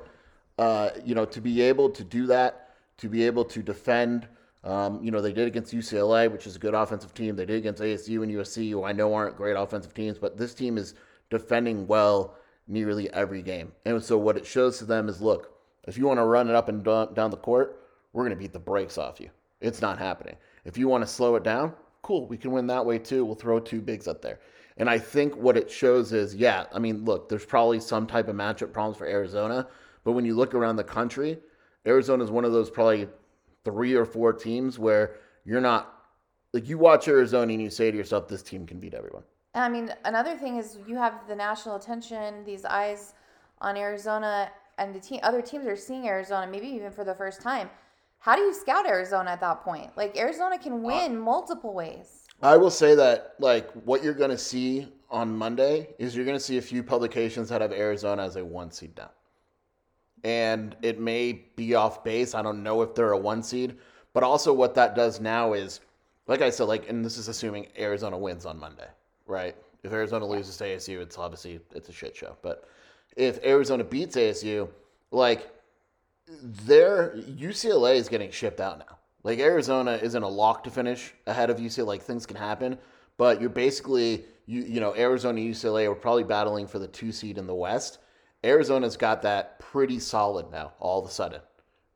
uh, 0.58 0.90
you 1.06 1.14
know, 1.14 1.26
to 1.26 1.40
be 1.40 1.62
able 1.62 1.90
to 1.92 2.04
do 2.04 2.26
that, 2.28 2.72
to 2.98 3.08
be 3.08 3.24
able 3.24 3.46
to 3.46 3.62
defend, 3.62 4.28
um, 4.66 5.02
you 5.04 5.12
know, 5.12 5.22
they 5.22 5.32
did 5.32 5.48
against 5.48 5.74
UCLA, 5.74 6.32
which 6.32 6.48
is 6.48 6.56
a 6.56 6.60
good 6.60 6.74
offensive 6.74 7.14
team. 7.14 7.36
They 7.36 7.46
did 7.46 7.58
against 7.58 7.82
ASU 7.82 8.24
and 8.24 8.32
USC, 8.32 8.72
who 8.72 8.84
I 8.84 8.92
know 8.92 9.14
aren't 9.14 9.38
great 9.38 9.56
offensive 9.56 9.94
teams, 9.94 10.18
but 10.18 10.38
this 10.38 10.56
team 10.56 10.78
is 10.78 10.96
defending 11.30 11.86
well 11.86 12.36
nearly 12.68 13.12
every 13.14 13.44
game. 13.44 13.72
And 13.86 14.04
so 14.04 14.18
what 14.18 14.38
it 14.38 14.46
shows 14.46 14.80
to 14.80 14.86
them 14.86 15.08
is, 15.08 15.22
look, 15.22 15.54
if 15.88 16.00
you 16.00 16.08
want 16.08 16.20
to 16.20 16.26
run 16.26 16.50
it 16.50 16.56
up 16.56 16.68
and 16.68 16.84
down 16.84 17.30
the 17.30 17.38
court, 17.38 17.80
we're 18.12 18.24
going 18.24 18.36
to 18.36 18.42
beat 18.42 18.54
the 18.54 18.60
brakes 18.60 18.98
off 18.98 19.20
you. 19.20 19.30
It's 19.62 19.82
not 19.82 20.00
happening. 20.00 20.36
If 20.64 20.80
you 20.80 20.88
want 20.88 21.04
to 21.04 21.08
slow 21.08 21.36
it 21.36 21.44
down, 21.44 21.74
cool, 22.02 22.28
we 22.28 22.38
can 22.38 22.52
win 22.52 22.66
that 22.68 22.86
way 22.86 22.98
too. 22.98 23.24
We'll 23.24 23.36
throw 23.36 23.60
two 23.60 23.82
bigs 23.82 24.08
up 24.08 24.22
there. 24.22 24.40
And 24.78 24.90
I 24.90 24.98
think 24.98 25.36
what 25.36 25.58
it 25.58 25.70
shows 25.70 26.12
is, 26.12 26.36
yeah, 26.36 26.66
I 26.74 26.80
mean, 26.80 27.06
look, 27.06 27.30
there's 27.30 27.46
probably 27.46 27.80
some 27.80 28.08
type 28.08 28.28
of 28.28 28.36
matchup 28.36 28.74
problems 28.74 28.98
for 28.98 29.06
Arizona, 29.06 29.68
but 30.04 30.14
when 30.14 30.26
you 30.26 30.36
look 30.36 30.56
around 30.56 30.76
the 30.76 30.84
country, 30.84 31.38
Arizona 31.86 32.24
is 32.24 32.32
one 32.32 32.46
of 32.46 32.52
those 32.52 32.70
probably 32.70 33.08
three 33.66 33.96
or 33.96 34.06
four 34.06 34.32
teams 34.32 34.80
where 34.80 35.16
you're 35.44 35.60
not 35.60 35.92
like 36.54 36.70
you 36.70 36.78
watch 36.78 37.10
Arizona 37.10 37.52
and 37.52 37.62
you 37.62 37.70
say 37.70 37.92
to 37.92 37.98
yourself, 37.98 38.30
this 38.30 38.42
team 38.42 38.66
can 38.66 38.80
beat 38.80 38.94
everyone. 38.94 39.24
I 39.54 39.68
mean, 39.68 39.94
another 40.06 40.38
thing 40.38 40.58
is 40.58 40.78
you 40.88 40.96
have 40.96 41.28
the 41.28 41.36
national 41.36 41.76
attention, 41.76 42.46
these 42.46 42.64
eyes 42.64 43.14
on 43.60 43.76
Arizona, 43.76 44.50
and 44.78 44.94
the 44.96 45.00
team, 45.00 45.20
other 45.24 45.42
teams 45.42 45.66
are 45.66 45.76
seeing 45.76 46.08
Arizona, 46.08 46.50
maybe 46.50 46.68
even 46.68 46.92
for 46.92 47.04
the 47.04 47.16
first 47.16 47.42
time. 47.42 47.70
How 48.20 48.36
do 48.36 48.42
you 48.42 48.54
scout 48.54 48.88
Arizona 48.88 49.32
at 49.32 49.42
that 49.42 49.64
point? 49.64 49.92
Like 49.96 50.18
Arizona 50.18 50.58
can 50.58 50.82
win 50.82 51.18
uh, 51.18 51.20
multiple 51.20 51.74
ways. 51.74 52.24
I 52.42 52.58
will 52.58 52.72
say 52.72 52.96
that 52.96 53.36
like 53.40 53.72
what 53.86 54.04
you're 54.04 54.14
going 54.14 54.32
to 54.32 54.38
see 54.38 54.88
on 55.10 55.36
Monday 55.36 55.90
is 56.00 56.16
you're 56.16 56.26
going 56.26 56.38
to 56.38 56.44
see 56.44 56.58
a 56.58 56.62
few 56.62 56.84
publications 56.84 57.50
that 57.50 57.62
have 57.62 57.72
Arizona 57.72 58.24
as 58.24 58.36
a 58.36 58.44
one 58.44 58.72
seed 58.72 58.92
now. 58.98 59.12
And 60.26 60.76
it 60.82 61.00
may 61.00 61.34
be 61.56 61.76
off 61.76 62.04
base. 62.04 62.34
I 62.34 62.42
don't 62.42 62.64
know 62.64 62.82
if 62.82 62.96
they're 62.96 63.12
a 63.12 63.18
one 63.18 63.44
seed, 63.44 63.78
but 64.12 64.24
also 64.24 64.52
what 64.52 64.74
that 64.74 64.96
does 64.96 65.22
now 65.22 65.54
is 65.54 65.82
like 66.26 66.42
I 66.42 66.50
said 66.50 66.64
like 66.64 66.90
and 66.90 67.06
this 67.06 67.20
is 67.20 67.28
assuming 67.28 67.68
Arizona 67.78 68.18
wins 68.18 68.48
on 68.48 68.60
Monday, 68.60 68.88
right? 69.28 69.56
If 69.84 69.94
Arizona 69.94 70.26
loses 70.26 70.58
to 70.58 70.64
ASU, 70.64 71.00
it's 71.00 71.20
obviously 71.20 71.60
it's 71.76 71.90
a 71.90 71.92
shit 71.92 72.16
show. 72.16 72.36
But 72.42 72.68
if 73.16 73.38
Arizona 73.46 73.84
beats 73.84 74.16
ASU, 74.16 74.68
like 75.12 75.48
their 76.42 77.16
UCLA 77.18 77.96
is 77.98 78.10
getting 78.10 78.32
shipped 78.32 78.60
out 78.60 78.80
now. 78.80 78.98
Like 79.22 79.38
Arizona 79.38 80.00
isn't 80.02 80.24
a 80.24 80.28
lock 80.28 80.64
to 80.64 80.72
finish 80.72 81.14
ahead 81.28 81.52
of 81.52 81.58
UCLA. 81.58 81.86
Like 81.86 82.02
things 82.02 82.26
can 82.26 82.36
happen, 82.36 82.80
but 83.18 83.40
you're 83.40 83.52
basically 83.52 84.26
you 84.48 84.64
you 84.64 84.80
know 84.80 84.96
Arizona 84.96 85.40
UCLA 85.40 85.88
are 85.88 85.94
probably 85.94 86.24
battling 86.24 86.66
for 86.66 86.80
the 86.80 86.88
two 86.88 87.12
seed 87.12 87.38
in 87.38 87.46
the 87.46 87.54
West. 87.54 88.00
Arizona's 88.46 88.98
got 88.98 89.22
that 89.24 89.60
pretty 89.60 90.00
solid 90.00 90.52
now. 90.52 90.74
All 90.80 91.00
of 91.00 91.10
a 91.10 91.12
sudden, 91.12 91.42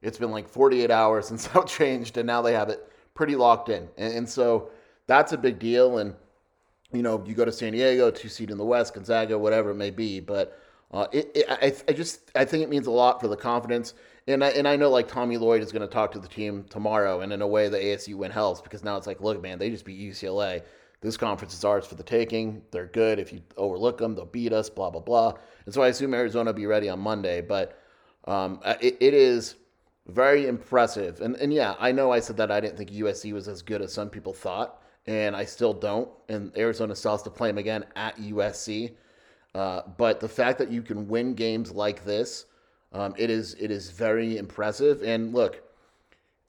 it's 0.01 0.17
been 0.17 0.31
like 0.31 0.49
48 0.49 0.91
hours 0.91 1.27
since 1.29 1.47
that 1.47 1.67
changed, 1.67 2.17
and 2.17 2.27
now 2.27 2.41
they 2.41 2.53
have 2.53 2.69
it 2.69 2.91
pretty 3.13 3.35
locked 3.35 3.69
in. 3.69 3.87
And, 3.97 4.13
and 4.13 4.29
so 4.29 4.69
that's 5.07 5.31
a 5.31 5.37
big 5.37 5.59
deal. 5.59 5.99
And 5.99 6.15
you 6.91 7.03
know, 7.03 7.23
you 7.25 7.35
go 7.35 7.45
to 7.45 7.51
San 7.51 7.73
Diego, 7.73 8.09
two 8.11 8.29
seed 8.29 8.51
in 8.51 8.57
the 8.57 8.65
West, 8.65 8.93
Gonzaga, 8.93 9.37
whatever 9.37 9.71
it 9.71 9.75
may 9.75 9.91
be, 9.91 10.19
but. 10.19 10.59
Uh, 10.91 11.05
it, 11.11 11.29
it, 11.35 11.45
I, 11.47 11.71
I 11.87 11.93
just 11.93 12.31
I 12.33 12.45
think 12.45 12.63
it 12.63 12.69
means 12.69 12.87
a 12.87 12.91
lot 12.91 13.21
for 13.21 13.27
the 13.27 13.37
confidence 13.37 13.93
and 14.29 14.43
I, 14.43 14.49
and 14.49 14.67
I 14.67 14.75
know 14.75 14.89
like 14.89 15.07
Tommy 15.07 15.37
Lloyd 15.37 15.63
is 15.63 15.71
going 15.71 15.81
to 15.81 15.87
talk 15.87 16.11
to 16.11 16.19
the 16.19 16.27
team 16.27 16.65
tomorrow, 16.69 17.21
and 17.21 17.33
in 17.33 17.41
a 17.41 17.47
way 17.47 17.67
the 17.67 17.77
ASU 17.77 18.15
win 18.15 18.31
helps 18.31 18.61
because 18.61 18.83
now 18.83 18.95
it's 18.95 19.07
like, 19.07 19.21
look, 19.21 19.41
man, 19.41 19.57
they 19.57 19.69
just 19.69 19.85
beat 19.85 19.99
UCLA. 19.99 20.61
This 21.01 21.17
conference 21.17 21.53
is 21.53 21.63
ours 21.63 21.85
for 21.85 21.95
the 21.95 22.03
taking. 22.03 22.61
They're 22.71 22.87
good. 22.87 23.19
If 23.19 23.31
you 23.31 23.41
overlook 23.55 23.97
them, 23.97 24.15
they'll 24.15 24.25
beat 24.25 24.53
us. 24.53 24.69
Blah 24.69 24.89
blah 24.89 25.01
blah. 25.01 25.33
And 25.65 25.73
so 25.73 25.81
I 25.81 25.87
assume 25.87 26.13
Arizona 26.13 26.51
will 26.51 26.57
be 26.57 26.65
ready 26.65 26.89
on 26.89 26.99
Monday, 26.99 27.41
but 27.41 27.79
um, 28.25 28.59
it, 28.81 28.97
it 28.99 29.13
is 29.13 29.55
very 30.07 30.47
impressive. 30.47 31.21
And 31.21 31.35
and 31.37 31.53
yeah, 31.53 31.75
I 31.79 31.91
know 31.91 32.11
I 32.11 32.19
said 32.19 32.37
that 32.37 32.51
I 32.51 32.59
didn't 32.59 32.77
think 32.77 32.91
USC 32.91 33.33
was 33.33 33.47
as 33.47 33.61
good 33.61 33.81
as 33.81 33.93
some 33.93 34.09
people 34.09 34.33
thought, 34.33 34.81
and 35.07 35.35
I 35.35 35.45
still 35.45 35.73
don't. 35.73 36.09
And 36.27 36.55
Arizona 36.57 36.95
still 36.95 37.11
has 37.11 37.23
to 37.23 37.29
play 37.29 37.49
them 37.49 37.57
again 37.57 37.85
at 37.95 38.17
USC. 38.17 38.95
Uh, 39.55 39.81
but 39.97 40.19
the 40.19 40.29
fact 40.29 40.59
that 40.59 40.69
you 40.69 40.81
can 40.81 41.07
win 41.07 41.33
games 41.33 41.71
like 41.71 42.05
this 42.05 42.45
um, 42.91 43.13
it 43.17 43.29
is 43.29 43.55
it 43.59 43.71
is 43.71 43.91
very 43.91 44.37
impressive. 44.37 45.01
And 45.03 45.33
look, 45.33 45.63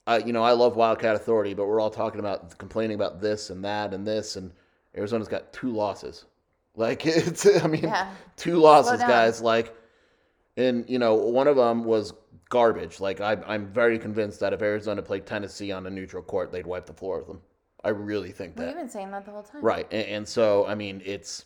uh, 0.07 0.19
you 0.25 0.33
know 0.33 0.43
I 0.43 0.51
love 0.51 0.75
Wildcat 0.75 1.15
Authority, 1.15 1.53
but 1.53 1.65
we're 1.67 1.79
all 1.79 1.89
talking 1.89 2.19
about 2.19 2.57
complaining 2.57 2.95
about 2.95 3.21
this 3.21 3.49
and 3.49 3.63
that 3.63 3.93
and 3.93 4.05
this, 4.05 4.35
and 4.35 4.51
Arizona's 4.95 5.27
got 5.27 5.53
two 5.53 5.71
losses. 5.71 6.25
Like 6.75 7.05
it's 7.05 7.45
I 7.63 7.67
mean 7.67 7.83
yeah. 7.83 8.13
two 8.35 8.57
losses, 8.57 8.99
guys. 8.99 9.41
Like, 9.41 9.75
and 10.57 10.89
you 10.89 10.99
know 10.99 11.15
one 11.15 11.47
of 11.47 11.55
them 11.55 11.83
was 11.83 12.13
garbage. 12.49 12.99
Like 12.99 13.21
I, 13.21 13.37
I'm 13.45 13.67
very 13.67 13.99
convinced 13.99 14.39
that 14.39 14.53
if 14.53 14.61
Arizona 14.61 15.01
played 15.01 15.25
Tennessee 15.25 15.71
on 15.71 15.85
a 15.85 15.89
neutral 15.89 16.23
court, 16.23 16.51
they'd 16.51 16.67
wipe 16.67 16.85
the 16.85 16.93
floor 16.93 17.19
with 17.19 17.27
them. 17.27 17.41
I 17.83 17.89
really 17.89 18.31
think 18.31 18.55
that. 18.55 18.67
We've 18.67 18.75
been 18.75 18.89
saying 18.89 19.11
that 19.11 19.25
the 19.25 19.31
whole 19.31 19.43
time. 19.43 19.61
Right, 19.61 19.87
and, 19.91 20.07
and 20.07 20.27
so 20.27 20.65
I 20.65 20.75
mean 20.75 21.01
it's 21.05 21.45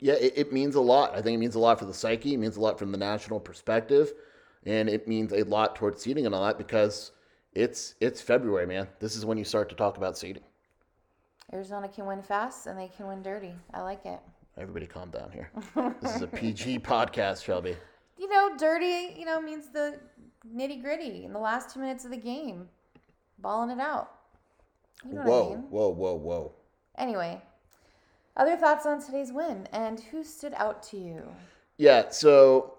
yeah, 0.00 0.14
it, 0.14 0.32
it, 0.36 0.52
means 0.52 0.74
a 0.74 0.80
lot. 0.80 1.12
I 1.14 1.22
think 1.22 1.36
it 1.36 1.38
means 1.38 1.54
a 1.54 1.60
lot 1.60 1.78
for 1.78 1.86
the 1.86 1.94
psyche. 1.94 2.34
It 2.34 2.38
means 2.38 2.56
a 2.56 2.60
lot 2.60 2.78
from 2.78 2.92
the 2.92 2.98
national 2.98 3.40
perspective, 3.40 4.12
and 4.66 4.88
it 4.88 5.08
means 5.08 5.32
a 5.32 5.44
lot 5.44 5.76
towards 5.76 6.02
seeding 6.02 6.26
and 6.26 6.34
all 6.34 6.44
that 6.44 6.58
because 6.58 7.12
it's 7.54 7.94
it's 8.00 8.20
February, 8.20 8.66
man. 8.66 8.88
This 8.98 9.16
is 9.16 9.24
when 9.24 9.38
you 9.38 9.44
start 9.44 9.68
to 9.70 9.74
talk 9.74 9.96
about 9.96 10.18
seeding. 10.18 10.42
Arizona 11.52 11.88
can 11.88 12.06
win 12.06 12.22
fast 12.22 12.66
and 12.66 12.78
they 12.78 12.88
can 12.88 13.06
win 13.06 13.22
dirty. 13.22 13.54
I 13.72 13.82
like 13.82 14.04
it. 14.06 14.20
Everybody, 14.56 14.86
calm 14.86 15.10
down 15.10 15.30
here. 15.32 15.50
this 16.00 16.16
is 16.16 16.22
a 16.22 16.26
PG 16.26 16.78
podcast, 16.80 17.44
Shelby. 17.44 17.76
You 18.18 18.28
know, 18.28 18.56
dirty. 18.56 19.14
You 19.16 19.24
know, 19.24 19.40
means 19.40 19.68
the 19.70 19.98
nitty 20.54 20.82
gritty 20.82 21.24
in 21.24 21.32
the 21.32 21.38
last 21.38 21.72
two 21.72 21.80
minutes 21.80 22.04
of 22.04 22.10
the 22.10 22.16
game, 22.16 22.68
balling 23.38 23.70
it 23.70 23.80
out. 23.80 24.10
You 25.06 25.14
know 25.14 25.22
whoa, 25.22 25.46
I 25.46 25.54
mean? 25.54 25.58
whoa, 25.70 25.88
whoa, 25.90 26.14
whoa. 26.14 26.52
Anyway, 26.96 27.42
other 28.36 28.56
thoughts 28.56 28.86
on 28.86 29.04
today's 29.04 29.32
win 29.32 29.68
and 29.72 30.00
who 30.00 30.24
stood 30.24 30.54
out 30.56 30.82
to 30.84 30.96
you? 30.96 31.22
Yeah, 31.76 32.08
so 32.10 32.74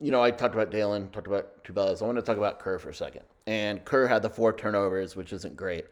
you 0.00 0.10
know, 0.10 0.22
I 0.22 0.30
talked 0.30 0.54
about 0.54 0.70
Dalen, 0.70 1.08
talked 1.10 1.26
about 1.26 1.64
Tubelis. 1.64 2.02
I 2.02 2.06
want 2.06 2.16
to 2.16 2.22
talk 2.22 2.36
about 2.36 2.58
Kerr 2.58 2.78
for 2.78 2.90
a 2.90 2.94
second. 2.94 3.22
And 3.46 3.84
Kerr 3.84 4.06
had 4.06 4.22
the 4.22 4.30
four 4.30 4.52
turnovers, 4.52 5.14
which 5.14 5.32
isn't 5.32 5.56
great. 5.56 5.86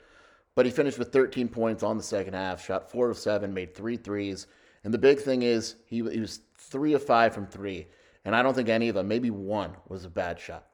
But 0.55 0.67
he 0.67 0.73
finished 0.73 0.99
with 0.99 1.12
13 1.12 1.49
points 1.49 1.83
on 1.83 1.97
the 1.97 2.03
second 2.03 2.35
half, 2.35 2.64
shot 2.64 2.90
four 2.90 3.11
of 3.11 3.19
seven, 3.19 3.53
made 3.53 3.75
three 3.75 3.97
threes. 3.97 4.47
And 4.85 4.93
the 4.93 4.99
big 4.99 5.21
thing 5.21 5.43
is 5.43 5.77
he, 5.87 5.97
he 6.11 6.21
was 6.21 6.40
three 6.57 6.95
of 6.95 7.03
five 7.03 7.35
from 7.35 7.47
three. 7.47 7.87
And 8.25 8.35
I 8.35 8.43
don't 8.43 8.55
think 8.55 8.69
any 8.69 8.88
of 8.88 8.95
them, 8.95 9.09
maybe 9.09 9.31
one, 9.31 9.73
was 9.88 10.05
a 10.05 10.11
bad 10.11 10.38
shot. 10.38 10.67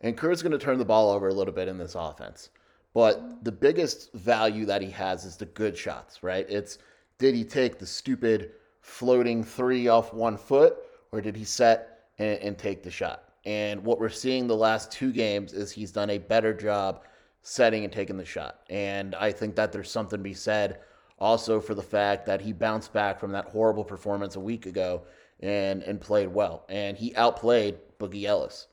And 0.00 0.16
Kerr's 0.16 0.42
going 0.42 0.52
to 0.52 0.58
turn 0.58 0.78
the 0.78 0.84
ball 0.84 1.10
over 1.10 1.28
a 1.28 1.34
little 1.34 1.54
bit 1.54 1.68
in 1.68 1.78
this 1.78 1.94
offense. 1.94 2.50
But 2.94 3.44
the 3.44 3.52
biggest 3.52 4.12
value 4.14 4.64
that 4.66 4.82
he 4.82 4.90
has 4.90 5.24
is 5.24 5.36
the 5.36 5.46
good 5.46 5.76
shots, 5.76 6.22
right? 6.22 6.46
It's 6.48 6.78
did 7.18 7.34
he 7.34 7.44
take 7.44 7.78
the 7.78 7.86
stupid 7.86 8.52
floating 8.80 9.42
three 9.42 9.88
off 9.88 10.14
one 10.14 10.36
foot, 10.36 10.76
or 11.12 11.20
did 11.20 11.36
he 11.36 11.44
set 11.44 12.08
and, 12.18 12.38
and 12.40 12.58
take 12.58 12.82
the 12.82 12.90
shot? 12.90 13.25
And 13.46 13.84
what 13.84 14.00
we're 14.00 14.08
seeing 14.08 14.46
the 14.48 14.56
last 14.56 14.90
two 14.90 15.12
games 15.12 15.52
is 15.52 15.70
he's 15.70 15.92
done 15.92 16.10
a 16.10 16.18
better 16.18 16.52
job 16.52 17.04
setting 17.42 17.84
and 17.84 17.92
taking 17.92 18.16
the 18.16 18.24
shot. 18.24 18.60
And 18.68 19.14
I 19.14 19.30
think 19.30 19.54
that 19.54 19.70
there's 19.72 19.90
something 19.90 20.18
to 20.18 20.22
be 20.22 20.34
said 20.34 20.80
also 21.18 21.60
for 21.60 21.74
the 21.74 21.82
fact 21.82 22.26
that 22.26 22.40
he 22.40 22.52
bounced 22.52 22.92
back 22.92 23.20
from 23.20 23.30
that 23.32 23.46
horrible 23.46 23.84
performance 23.84 24.34
a 24.36 24.40
week 24.40 24.66
ago 24.66 25.02
and 25.40 25.82
and 25.84 26.00
played 26.00 26.28
well. 26.28 26.64
And 26.68 26.96
he 26.98 27.14
outplayed 27.14 27.76
Boogie 28.00 28.24
Ellis. 28.24 28.66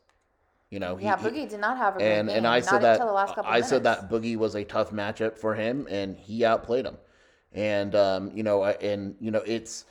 You 0.72 0.80
know, 0.80 0.96
he, 0.96 1.06
yeah, 1.06 1.18
he- 1.18 1.24
Boogie 1.28 1.48
did 1.48 1.60
not 1.60 1.78
have 1.78 1.96
a 1.96 2.00
great 2.00 2.12
and 2.12 2.28
game. 2.30 2.38
and 2.38 2.48
I 2.48 2.60
said 2.60 2.82
that 2.82 2.94
until 2.94 3.08
the 3.08 3.14
last 3.14 3.36
couple 3.36 3.52
I 3.52 3.56
minutes. 3.56 3.70
said 3.70 3.84
that 3.84 4.10
Boogie 4.10 4.38
was 4.38 4.56
a 4.56 4.64
tough 4.64 4.90
matchup 4.90 5.38
for 5.38 5.54
him, 5.54 5.88
and 5.88 6.18
he 6.18 6.44
outplayed 6.44 6.86
him. 6.88 6.98
And 7.54 7.94
um, 7.94 8.32
you 8.34 8.42
know, 8.42 8.64
and 8.64 9.16
you 9.20 9.30
know, 9.30 9.44
it's 9.46 9.82
it- 9.82 9.88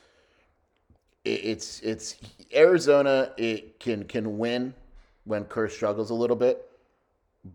it's 1.25 1.79
it's 1.81 2.17
Arizona. 2.53 3.31
It 3.37 3.79
can 3.79 4.03
can 4.05 4.37
win 4.37 4.73
when 5.25 5.45
Kerr 5.45 5.69
struggles 5.69 6.09
a 6.09 6.13
little 6.13 6.35
bit, 6.35 6.69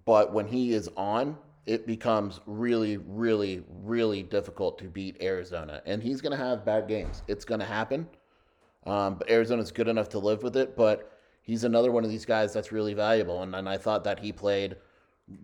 but 0.05 0.33
when 0.33 0.47
he 0.47 0.73
is 0.73 0.89
on, 0.97 1.37
it 1.67 1.87
becomes 1.87 2.41
really, 2.47 2.97
really, 2.97 3.63
really 3.83 4.23
difficult 4.23 4.79
to 4.79 4.85
beat 4.85 5.21
Arizona. 5.21 5.83
And 5.85 6.03
he's 6.03 6.23
going 6.23 6.37
to 6.37 6.43
have 6.43 6.65
bad 6.65 6.89
games. 6.89 7.23
It's 7.29 7.45
going 7.45 7.61
to 7.61 7.67
happen. 7.67 8.09
Um, 8.87 9.17
but 9.17 9.31
Arizona's 9.31 9.71
good 9.71 9.87
enough 9.87 10.09
to 10.11 10.19
live 10.19 10.43
with 10.43 10.57
it. 10.57 10.75
But 10.77 11.13
he's 11.43 11.65
another 11.65 11.93
one 11.93 12.05
of 12.05 12.11
these 12.11 12.25
guys 12.25 12.55
that's 12.55 12.73
really 12.73 12.95
valuable. 12.95 13.43
And, 13.43 13.55
and 13.55 13.69
I 13.69 13.77
thought 13.77 14.03
that 14.05 14.19
he 14.19 14.33
played 14.33 14.77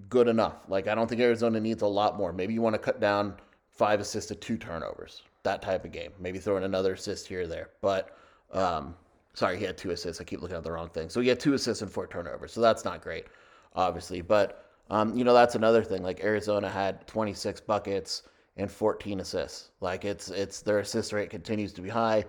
good 0.08 0.28
enough. 0.28 0.54
Like, 0.66 0.88
I 0.88 0.94
don't 0.94 1.08
think 1.08 1.20
Arizona 1.20 1.60
needs 1.60 1.82
a 1.82 1.86
lot 1.86 2.16
more. 2.16 2.32
Maybe 2.32 2.54
you 2.54 2.62
want 2.62 2.74
to 2.74 2.78
cut 2.78 3.00
down 3.00 3.34
five 3.70 4.00
assists 4.00 4.28
to 4.28 4.34
two 4.34 4.56
turnovers, 4.56 5.24
that 5.44 5.62
type 5.62 5.84
of 5.84 5.92
game. 5.92 6.10
Maybe 6.18 6.38
throw 6.38 6.56
in 6.56 6.64
another 6.64 6.94
assist 6.94 7.28
here 7.28 7.42
or 7.42 7.46
there. 7.46 7.70
But, 7.80 8.16
um, 8.52 8.94
sorry, 9.34 9.58
he 9.58 9.64
had 9.64 9.78
two 9.78 9.90
assists. 9.90 10.20
I 10.20 10.24
keep 10.24 10.42
looking 10.42 10.56
at 10.56 10.64
the 10.64 10.72
wrong 10.72 10.88
thing. 10.88 11.08
So 11.08 11.20
he 11.20 11.28
had 11.28 11.38
two 11.38 11.54
assists 11.54 11.82
and 11.82 11.90
four 11.90 12.06
turnovers. 12.06 12.52
So 12.52 12.60
that's 12.60 12.84
not 12.84 13.02
great, 13.02 13.26
obviously. 13.74 14.20
But, 14.20 14.66
um, 14.90 15.16
you 15.16 15.24
know, 15.24 15.34
that's 15.34 15.54
another 15.54 15.84
thing. 15.84 16.02
Like, 16.02 16.24
Arizona 16.24 16.68
had 16.68 17.06
26 17.06 17.60
buckets 17.60 18.24
and 18.56 18.70
14 18.70 19.20
assists. 19.20 19.70
Like, 19.80 20.04
it's, 20.04 20.30
it's 20.30 20.60
their 20.60 20.80
assist 20.80 21.12
rate 21.12 21.30
continues 21.30 21.72
to 21.74 21.82
be 21.82 21.88
high. 21.88 22.24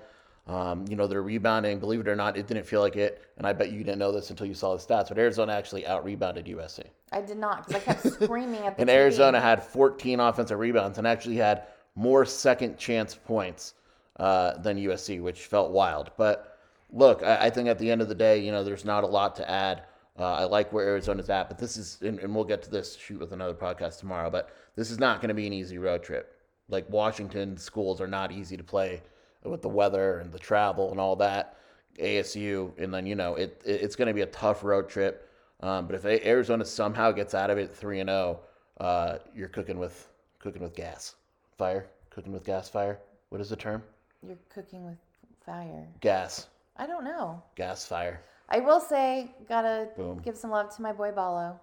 Um, 0.47 0.85
you 0.87 0.95
know, 0.95 1.07
they're 1.07 1.23
rebounding. 1.23 1.79
Believe 1.79 2.01
it 2.01 2.07
or 2.07 2.15
not, 2.15 2.37
it 2.37 2.45
didn't 2.47 2.65
feel 2.65 2.81
like 2.81 2.95
it. 2.95 3.23
And 3.37 3.47
I 3.47 3.53
bet 3.53 3.71
you 3.71 3.79
didn't 3.79 3.97
know 3.97 4.11
this 4.11 4.29
until 4.29 4.45
you 4.45 4.53
saw 4.53 4.75
the 4.75 4.81
stats. 4.81 5.09
But 5.09 5.17
Arizona 5.17 5.53
actually 5.53 5.87
out 5.87 6.05
rebounded 6.05 6.45
USC. 6.45 6.83
I 7.11 7.21
did 7.21 7.37
not 7.37 7.67
because 7.67 7.81
I 7.81 7.85
kept 7.85 8.13
screaming 8.13 8.61
at 8.61 8.75
the 8.75 8.81
And 8.81 8.89
TV. 8.89 8.93
Arizona 8.93 9.41
had 9.41 9.63
14 9.63 10.19
offensive 10.19 10.59
rebounds 10.59 10.97
and 10.97 11.07
actually 11.07 11.37
had 11.37 11.63
more 11.95 12.25
second 12.25 12.77
chance 12.77 13.15
points 13.15 13.73
uh, 14.19 14.57
than 14.59 14.77
USC, 14.77 15.21
which 15.21 15.45
felt 15.47 15.71
wild. 15.71 16.11
But 16.17 16.57
look, 16.91 17.23
I, 17.23 17.45
I 17.45 17.49
think 17.49 17.67
at 17.67 17.79
the 17.79 17.89
end 17.89 18.01
of 18.01 18.09
the 18.09 18.15
day, 18.15 18.39
you 18.39 18.51
know, 18.51 18.63
there's 18.63 18.85
not 18.85 19.03
a 19.03 19.07
lot 19.07 19.35
to 19.37 19.49
add. 19.49 19.83
Uh, 20.17 20.33
I 20.33 20.43
like 20.45 20.71
where 20.71 20.87
Arizona's 20.87 21.29
at, 21.29 21.49
but 21.49 21.57
this 21.57 21.75
is, 21.75 21.97
and, 22.01 22.19
and 22.19 22.33
we'll 22.33 22.45
get 22.45 22.63
to 22.63 22.69
this 22.69 22.95
shoot 22.95 23.19
with 23.19 23.33
another 23.33 23.53
podcast 23.53 23.99
tomorrow, 23.99 24.29
but 24.29 24.49
this 24.75 24.89
is 24.89 24.97
not 24.99 25.19
going 25.19 25.27
to 25.27 25.33
be 25.33 25.45
an 25.45 25.53
easy 25.53 25.77
road 25.77 26.03
trip. 26.03 26.39
Like 26.69 26.89
Washington 26.89 27.57
schools 27.57 27.99
are 27.99 28.07
not 28.07 28.31
easy 28.31 28.55
to 28.55 28.63
play 28.63 29.01
with 29.43 29.61
the 29.61 29.69
weather 29.69 30.19
and 30.19 30.31
the 30.31 30.39
travel 30.39 30.91
and 30.91 30.99
all 30.99 31.15
that. 31.17 31.57
ASU, 31.99 32.77
and 32.77 32.93
then 32.93 33.05
you 33.05 33.15
know 33.15 33.35
it, 33.35 33.61
it 33.65 33.81
it's 33.81 33.95
going 33.95 34.07
to 34.07 34.13
be 34.13 34.21
a 34.21 34.27
tough 34.27 34.63
road 34.63 34.89
trip. 34.89 35.29
Um, 35.61 35.87
but 35.87 35.95
if 35.95 36.05
Arizona 36.05 36.65
somehow 36.65 37.11
gets 37.11 37.33
out 37.33 37.49
of 37.49 37.57
it 37.57 37.73
three 37.73 37.99
and 37.99 38.09
zero, 38.09 38.41
uh, 38.79 39.17
you're 39.33 39.47
cooking 39.47 39.79
with 39.79 40.09
cooking 40.39 40.61
with 40.61 40.75
gas, 40.75 41.15
fire, 41.57 41.87
cooking 42.09 42.33
with 42.33 42.43
gas, 42.43 42.69
fire. 42.69 42.99
What 43.29 43.41
is 43.41 43.49
the 43.49 43.55
term? 43.55 43.83
You're 44.25 44.37
cooking 44.49 44.85
with 44.85 44.97
fire. 45.45 45.87
Gas, 46.01 46.47
I 46.77 46.87
don't 46.87 47.03
know. 47.03 47.41
gas, 47.55 47.85
fire. 47.85 48.21
I 48.49 48.59
will 48.59 48.79
say, 48.79 49.31
gotta 49.49 49.89
Boom. 49.97 50.19
give 50.19 50.37
some 50.37 50.51
love 50.51 50.75
to 50.75 50.81
my 50.81 50.91
boy 50.91 51.11
Ballo. 51.11 51.59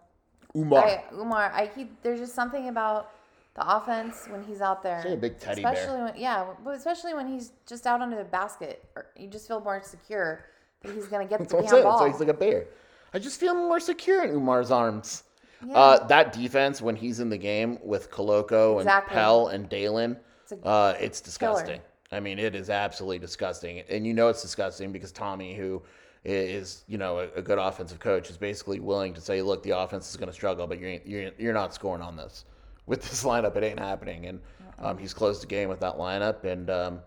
Oumar, 0.55 0.85
I, 0.85 1.05
Oumar, 1.15 1.53
I 1.53 1.71
he, 1.75 1.89
there's 2.03 2.21
just 2.21 2.35
something 2.35 2.69
about 2.69 3.11
the 3.55 3.77
offense 3.77 4.27
when 4.29 4.43
he's 4.43 4.61
out 4.61 4.83
there. 4.83 5.03
Say 5.03 5.15
a 5.15 5.17
big 5.17 5.39
teddy 5.39 5.63
bear. 5.63 5.73
especially 5.73 6.03
when 6.03 6.15
yeah, 6.17 6.47
but 6.65 6.75
especially 6.77 7.15
when 7.15 7.29
he's 7.29 7.53
just 7.67 7.87
out 7.87 8.01
under 8.01 8.17
the 8.17 8.25
basket, 8.25 8.85
or 8.97 9.07
you 9.17 9.29
just 9.29 9.47
feel 9.47 9.61
more 9.61 9.83
secure 9.83 10.45
that 10.83 10.95
he's 10.95 11.07
gonna 11.07 11.27
get 11.27 11.47
the 11.49 11.57
what 11.57 11.65
I'm 11.65 11.71
damn 11.71 11.83
ball. 11.85 11.99
So 11.99 12.07
he's 12.07 12.21
like 12.21 12.29
a 12.29 12.35
bear. 12.35 12.67
I 13.15 13.19
just 13.19 13.39
feel 13.39 13.55
more 13.55 13.81
secure 13.81 14.25
in 14.25 14.31
Oumar's 14.31 14.71
arms. 14.71 15.25
Yeah. 15.67 15.75
Uh, 15.75 16.07
that 16.09 16.33
defense 16.33 16.83
when 16.83 16.97
he's 16.97 17.21
in 17.21 17.29
the 17.29 17.39
game 17.39 17.79
with 17.83 18.11
Koloko 18.11 18.79
Exactly. 18.81 19.15
and 19.15 19.23
Pelle 19.23 19.47
and 19.49 19.69
Dalen, 19.69 20.17
It's 20.51 20.53
uh, 20.65 20.97
it's 20.99 21.21
killer. 21.21 21.55
disgusting. 21.55 21.81
I 22.11 22.21
mean, 22.21 22.39
it 22.39 22.55
is 22.55 22.69
absolutely 22.69 23.19
disgusting, 23.19 23.81
and 23.89 24.07
you 24.07 24.13
know 24.13 24.29
it's 24.29 24.43
disgusting 24.43 24.93
because 24.93 25.13
Tommy, 25.13 25.55
who 25.55 25.83
is 26.25 26.85
you 26.89 26.99
know 26.99 27.19
a, 27.35 27.41
good 27.43 27.59
offensive 27.59 28.01
coach, 28.01 28.29
is 28.29 28.37
basically 28.37 28.81
willing 28.81 29.15
to 29.15 29.21
say, 29.21 29.41
"Look, 29.41 29.63
the 29.63 29.71
offense 29.79 30.11
is 30.11 30.17
going 30.17 30.29
to 30.29 30.33
struggle, 30.35 30.67
but 30.67 30.79
you're 30.79 30.99
you're 31.05 31.31
you're 31.39 31.55
not 31.55 31.73
scoring 31.75 32.03
on 32.03 32.17
this 32.17 32.45
with 32.87 33.03
this 33.03 33.25
lineup. 33.25 33.57
It 33.57 33.65
ain't 33.65 33.79
happening." 33.79 34.27
And 34.27 34.41
um, 34.79 34.99
he's 34.99 35.15
closed 35.15 35.43
the 35.43 35.47
game 35.47 35.69
with 35.69 35.81
that 35.81 35.97
lineup, 35.97 36.45
and 36.45 36.69
um, 36.71 37.01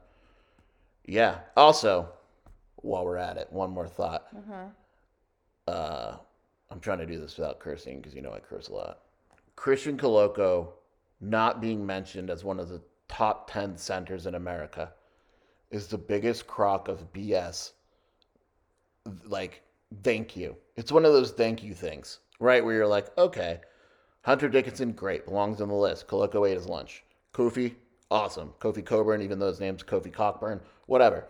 yeah. 1.05 1.39
Also, 1.55 2.09
while 2.77 3.05
we're 3.05 3.17
at 3.17 3.37
it, 3.37 3.47
one 3.51 3.69
more 3.71 3.87
thought. 3.87 4.27
Uh, 5.67 6.17
I'm 6.71 6.79
trying 6.79 6.99
to 6.99 7.05
do 7.05 7.19
this 7.19 7.37
without 7.37 7.59
cursing 7.59 7.97
because 7.97 8.13
you 8.13 8.21
know 8.21 8.33
I 8.33 8.39
curse 8.39 8.69
a 8.69 8.73
lot. 8.73 8.99
Christian 9.55 9.97
Koloko 9.97 10.69
not 11.21 11.61
being 11.61 11.85
mentioned 11.85 12.29
as 12.29 12.43
one 12.43 12.59
of 12.59 12.69
the 12.69 12.81
top 13.07 13.49
10 13.49 13.77
centers 13.77 14.25
in 14.25 14.35
America 14.35 14.91
is 15.71 15.87
the 15.87 15.97
biggest 15.97 16.47
crock 16.47 16.87
of 16.87 17.11
BS. 17.13 17.71
Like, 19.25 19.61
thank 20.03 20.35
you. 20.35 20.55
It's 20.75 20.91
one 20.91 21.05
of 21.05 21.13
those 21.13 21.31
thank 21.31 21.63
you 21.63 21.73
things, 21.73 22.19
right? 22.39 22.63
Where 22.63 22.75
you're 22.75 22.87
like, 22.87 23.15
okay, 23.17 23.61
Hunter 24.21 24.49
Dickinson, 24.49 24.91
great, 24.91 25.25
belongs 25.25 25.61
on 25.61 25.69
the 25.69 25.75
list. 25.75 26.07
Koloko 26.07 26.49
ate 26.49 26.57
his 26.57 26.67
lunch. 26.67 27.03
Kofi, 27.33 27.75
awesome. 28.09 28.53
Kofi 28.59 28.83
Coburn, 28.83 29.21
even 29.21 29.39
though 29.39 29.47
his 29.47 29.59
name's 29.59 29.83
Kofi 29.83 30.11
Cockburn, 30.11 30.59
whatever. 30.87 31.25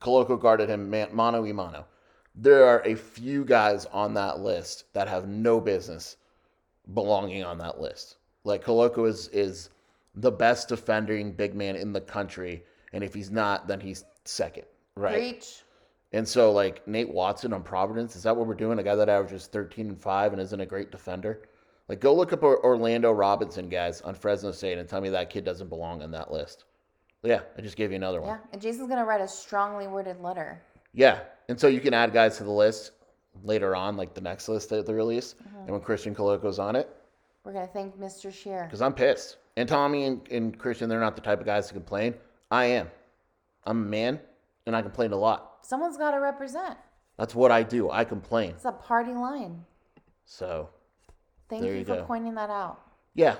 Koloko 0.00 0.38
guarded 0.38 0.68
him 0.68 0.90
man, 0.90 1.08
mano 1.12 1.42
y 1.42 1.52
mano. 1.52 1.86
There 2.34 2.64
are 2.64 2.82
a 2.84 2.94
few 2.94 3.44
guys 3.44 3.86
on 3.86 4.14
that 4.14 4.40
list 4.40 4.92
that 4.92 5.08
have 5.08 5.28
no 5.28 5.60
business 5.60 6.16
belonging 6.92 7.44
on 7.44 7.58
that 7.58 7.80
list. 7.80 8.16
Like 8.44 8.64
Koloko 8.64 9.08
is 9.08 9.28
is 9.28 9.70
the 10.14 10.30
best 10.30 10.68
defending 10.68 11.32
big 11.32 11.54
man 11.54 11.76
in 11.76 11.92
the 11.92 12.00
country, 12.00 12.64
and 12.92 13.02
if 13.02 13.14
he's 13.14 13.30
not, 13.30 13.66
then 13.66 13.80
he's 13.80 14.04
second, 14.24 14.64
right? 14.96 15.14
Preach. 15.14 15.62
And 16.12 16.26
so 16.26 16.52
like 16.52 16.86
Nate 16.86 17.08
Watson 17.08 17.52
on 17.52 17.62
Providence, 17.62 18.14
is 18.14 18.22
that 18.22 18.36
what 18.36 18.46
we're 18.46 18.54
doing? 18.54 18.78
A 18.78 18.82
guy 18.82 18.94
that 18.94 19.08
averages 19.08 19.46
13 19.46 19.88
and 19.88 20.00
5 20.00 20.32
and 20.32 20.40
isn't 20.40 20.60
a 20.60 20.66
great 20.66 20.92
defender? 20.92 21.42
Like 21.88 22.00
go 22.00 22.14
look 22.14 22.32
up 22.32 22.42
Orlando 22.42 23.10
Robinson 23.10 23.68
guys 23.68 24.00
on 24.02 24.14
Fresno 24.14 24.52
State 24.52 24.78
and 24.78 24.88
tell 24.88 25.00
me 25.00 25.10
that 25.10 25.30
kid 25.30 25.44
doesn't 25.44 25.68
belong 25.68 26.02
on 26.02 26.10
that 26.12 26.32
list. 26.32 26.64
Yeah, 27.22 27.40
I 27.56 27.62
just 27.62 27.76
gave 27.76 27.90
you 27.90 27.96
another 27.96 28.20
one. 28.20 28.30
Yeah, 28.30 28.38
and 28.52 28.60
Jason's 28.60 28.88
gonna 28.88 29.04
write 29.04 29.20
a 29.20 29.28
strongly 29.28 29.86
worded 29.86 30.20
letter. 30.20 30.62
Yeah. 30.94 31.20
And 31.48 31.60
so 31.60 31.66
you 31.66 31.80
can 31.80 31.92
add 31.92 32.12
guys 32.12 32.38
to 32.38 32.44
the 32.44 32.50
list 32.50 32.92
later 33.42 33.76
on, 33.76 33.96
like 33.96 34.14
the 34.14 34.20
next 34.20 34.48
list 34.48 34.70
that 34.70 34.86
they 34.86 34.92
release. 34.94 35.34
Mm-hmm. 35.34 35.58
And 35.58 35.70
when 35.70 35.80
Christian 35.80 36.14
Koloko's 36.14 36.58
on 36.58 36.76
it, 36.76 36.88
We're 37.44 37.52
gonna 37.52 37.66
thank 37.66 37.98
Mr. 37.98 38.32
Scheer. 38.32 38.62
because 38.64 38.80
I'm 38.80 38.94
pissed. 38.94 39.36
And 39.56 39.68
Tommy 39.68 40.04
and, 40.04 40.26
and 40.30 40.58
Christian, 40.58 40.88
they're 40.88 41.00
not 41.00 41.14
the 41.16 41.22
type 41.22 41.40
of 41.40 41.46
guys 41.46 41.66
to 41.68 41.74
complain. 41.74 42.14
I 42.50 42.64
am. 42.66 42.88
I'm 43.64 43.82
a 43.82 43.86
man, 43.86 44.20
and 44.66 44.74
I 44.74 44.82
complain 44.82 45.12
a 45.12 45.16
lot. 45.16 45.58
Someone's 45.62 45.96
got 45.96 46.10
to 46.12 46.18
represent. 46.20 46.76
That's 47.18 47.34
what 47.34 47.50
I 47.52 47.62
do. 47.62 47.90
I 47.90 48.04
complain. 48.04 48.50
It's 48.50 48.64
a 48.64 48.72
party 48.72 49.12
line. 49.12 49.64
So, 50.24 50.70
Thank 51.48 51.64
you, 51.64 51.72
you 51.72 51.84
for 51.84 51.96
go. 51.96 52.04
pointing 52.04 52.34
that 52.34 52.50
out. 52.50 52.80
yeah. 53.14 53.36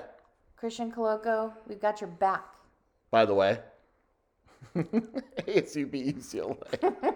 Christian 0.57 0.91
Koloko, 0.91 1.53
we've 1.67 1.81
got 1.81 1.99
your 2.01 2.09
back. 2.09 2.45
By 3.11 3.25
the 3.25 3.33
way, 3.35 3.59
ASU 4.75 5.89
beat 5.89 6.17
UCLA. 6.17 6.57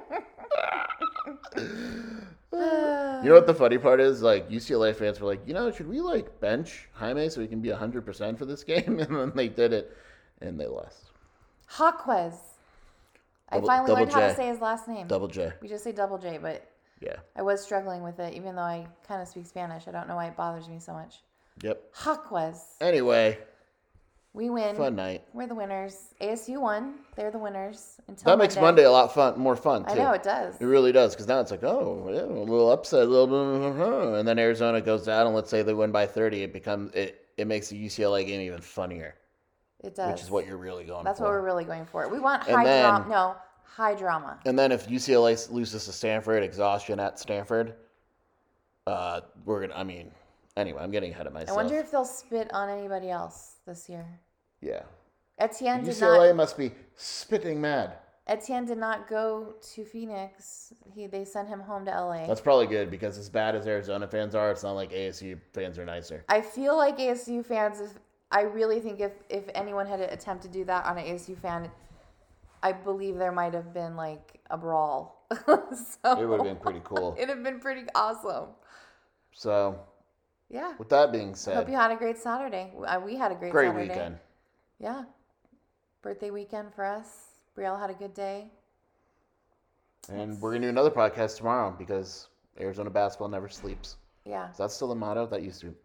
you 2.54 3.30
know 3.30 3.36
what 3.36 3.48
the 3.48 3.54
funny 3.54 3.78
part 3.78 4.00
is? 4.00 4.22
Like 4.22 4.50
UCLA 4.50 4.96
fans 4.96 5.20
were 5.20 5.28
like, 5.28 5.42
you 5.48 5.54
know, 5.54 5.72
should 5.72 5.88
we 5.88 6.02
like 6.02 6.40
bench 6.40 6.88
Jaime 6.94 7.30
so 7.30 7.42
he 7.42 7.48
can 7.48 7.62
be 7.62 7.70
hundred 7.70 8.06
percent 8.06 8.38
for 8.38 8.46
this 8.46 8.64
game? 8.64 9.00
And 9.10 9.16
then 9.16 9.32
they 9.36 9.48
did 9.48 9.74
it, 9.74 9.96
and 10.42 10.60
they 10.60 10.68
lost. 10.68 11.12
Jaquez. 11.78 12.34
I 13.52 13.62
finally 13.62 13.94
learned 13.94 14.14
how 14.14 14.20
to 14.20 14.36
say 14.36 14.48
his 14.48 14.62
last 14.62 14.88
name. 14.88 15.08
Double 15.08 15.28
J. 15.28 15.54
We 15.62 15.68
just 15.68 15.84
say 15.84 15.92
double 15.92 16.20
J, 16.20 16.38
but 16.40 16.70
Yeah. 17.02 17.16
I 17.36 17.42
was 17.42 17.64
struggling 17.64 18.04
with 18.04 18.20
it, 18.20 18.36
even 18.36 18.56
though 18.56 18.62
I 18.62 18.86
kind 19.08 19.22
of 19.22 19.28
speak 19.28 19.48
Spanish. 19.48 19.88
I 19.88 19.92
don't 19.92 20.08
know 20.08 20.16
why 20.16 20.28
it 20.28 20.36
bothers 20.36 20.70
me 20.70 20.80
so 20.80 20.94
much. 20.94 21.22
Yep. 21.62 21.82
Jaquez. 22.06 22.76
Anyway, 22.80 23.40
We 24.34 24.50
win. 24.50 24.76
fun 24.76 24.96
night. 24.96 25.24
We're 25.34 25.48
the 25.48 25.56
winners. 25.56 26.14
ASU 26.22 26.62
won. 26.62 26.96
They're 27.16 27.32
the 27.32 27.40
winners. 27.40 28.00
Until 28.08 28.32
That 28.32 28.38
makes 28.38 28.56
Monday 28.56 28.84
a 28.84 28.92
lot 28.92 29.14
fun, 29.14 29.40
more 29.40 29.56
fun 29.56 29.86
too. 29.86 29.92
I 29.92 29.96
know 29.96 30.12
it 30.12 30.22
does. 30.22 30.56
It 30.60 30.66
really 30.66 30.92
does, 30.92 31.14
because 31.16 31.28
now 31.28 31.40
it's 31.40 31.50
like, 31.50 31.64
oh, 31.64 32.08
yeah, 32.14 32.22
a 32.22 32.46
little 32.46 32.72
upset, 32.72 33.02
a 33.02 33.06
little 33.06 33.28
bit, 33.28 34.20
and 34.20 34.28
then 34.28 34.38
Arizona 34.38 34.82
goes 34.82 35.06
down, 35.06 35.26
and 35.26 35.36
let's 35.36 35.50
say 35.50 35.64
they 35.64 35.74
win 35.74 35.92
by 35.92 36.06
thirty, 36.06 36.44
it 36.44 36.54
becomes 36.54 36.94
it 36.94 37.26
it 37.38 37.48
makes 37.48 37.70
the 37.70 37.86
UCLA 37.86 38.26
game 38.28 38.42
even 38.42 38.62
funnier, 38.62 39.16
It 39.84 39.96
does. 39.96 40.12
which 40.12 40.22
is 40.22 40.30
what 40.30 40.46
you're 40.46 40.58
really 40.58 40.84
going 40.84 41.06
That's 41.06 41.20
for. 41.20 41.26
what 41.26 41.32
we're 41.32 41.42
really 41.42 41.64
going 41.64 41.86
for. 41.86 42.08
We 42.08 42.20
want 42.20 42.44
high 42.44 42.64
drama. 42.64 43.08
No, 43.10 43.36
high 43.64 43.96
drama. 43.96 44.40
And 44.46 44.60
then 44.60 44.72
if 44.72 44.88
UCLA 44.88 45.50
loses 45.52 45.86
to 45.86 45.92
Stanford, 45.92 46.44
exhaustion 46.44 47.00
at 47.00 47.18
Stanford, 47.18 47.74
uh, 48.86 49.22
we're 49.46 49.62
gonna. 49.62 49.76
I 49.76 49.84
mean, 49.84 50.12
anyway, 50.56 50.84
I'm 50.84 50.92
getting 50.92 51.12
ahead 51.12 51.26
of 51.28 51.34
myself. 51.34 51.58
I 51.58 51.62
wonder 51.64 51.80
if 51.80 51.90
they'll 51.90 52.06
spit 52.06 52.54
on 52.54 52.70
anybody 52.70 53.10
else 53.10 53.56
this 53.70 53.88
year. 53.88 54.06
yeah, 54.62 54.82
Etienne 55.38 55.84
did 55.84 55.96
UCLA 55.96 56.28
not. 56.30 56.36
must 56.36 56.58
be 56.58 56.72
spitting 56.96 57.62
mad. 57.62 57.94
Etienne 58.28 58.66
did 58.66 58.78
not 58.78 59.08
go 59.08 59.56
to 59.74 59.86
Phoenix. 59.86 60.74
He 60.94 61.08
they 61.08 61.26
sent 61.26 61.48
him 61.48 61.60
home 61.60 61.86
to 61.86 61.92
LA. 61.92 62.28
That's 62.28 62.42
probably 62.42 62.68
good 62.68 62.92
because 62.92 63.18
as 63.18 63.30
bad 63.30 63.56
as 63.56 63.66
Arizona 63.66 64.08
fans 64.08 64.36
are, 64.36 64.52
it's 64.52 64.64
not 64.64 64.74
like 64.74 64.92
ASU 64.92 65.40
fans 65.54 65.80
are 65.80 65.86
nicer. 65.86 66.24
I 66.30 66.42
feel 66.42 66.78
like 66.78 66.98
ASU 66.98 67.46
fans. 67.46 67.80
If 67.80 67.94
I 68.32 68.42
really 68.42 68.80
think 68.80 69.00
if 69.00 69.14
if 69.30 69.46
anyone 69.56 69.88
had 69.88 70.00
attempted 70.02 70.52
to 70.52 70.60
do 70.60 70.66
that 70.66 70.86
on 70.86 70.98
an 70.98 71.06
ASU 71.06 71.38
fan, 71.38 71.72
I 72.62 72.72
believe 72.72 73.18
there 73.18 73.32
might 73.32 73.54
have 73.54 73.74
been 73.74 73.96
like 73.96 74.40
a 74.50 74.58
brawl. 74.58 75.26
so 75.32 76.22
It 76.22 76.28
would 76.28 76.40
have 76.40 76.48
been 76.48 76.58
pretty 76.58 76.82
cool. 76.84 77.16
It'd 77.18 77.30
have 77.30 77.44
been 77.44 77.60
pretty 77.60 77.84
awesome. 77.96 78.50
So, 79.32 79.80
Yeah. 80.50 80.74
with 80.80 80.90
that 80.90 81.12
being 81.12 81.36
said, 81.36 81.56
Hope 81.56 81.70
you 81.70 81.76
had 81.76 81.92
a 81.92 81.96
great 81.96 82.18
Saturday. 82.18 82.74
Uh, 82.76 83.00
We 83.06 83.16
had 83.16 83.32
a 83.32 83.36
great, 83.36 83.52
Saturday. 83.54 83.72
great 83.72 83.88
Saturday. 83.88 83.90
weekend. 83.90 84.20
Yeah. 84.80 85.04
Birthday 86.02 86.32
weekend 86.32 86.74
for 86.74 86.84
us. 86.86 87.08
Brielle 87.56 87.80
had 87.80 87.90
a 87.90 87.94
good 87.94 88.14
day. 88.14 88.50
And 90.12 90.40
we're 90.42 90.52
gonna 90.54 90.66
do 90.66 90.70
another 90.70 90.90
podcast 90.90 91.38
tomorrow 91.38 91.76
because 91.78 92.30
Arizona 92.60 92.90
basketball 92.90 93.28
never 93.28 93.48
sleeps. 93.50 93.98
Yeah. 94.26 94.50
Is 94.50 94.58
that 94.58 94.72
still 94.72 94.88
the 94.88 94.96
motto? 94.96 95.28
That 95.28 95.44
used 95.44 95.62
to. 95.62 95.68
Be. 95.68 95.76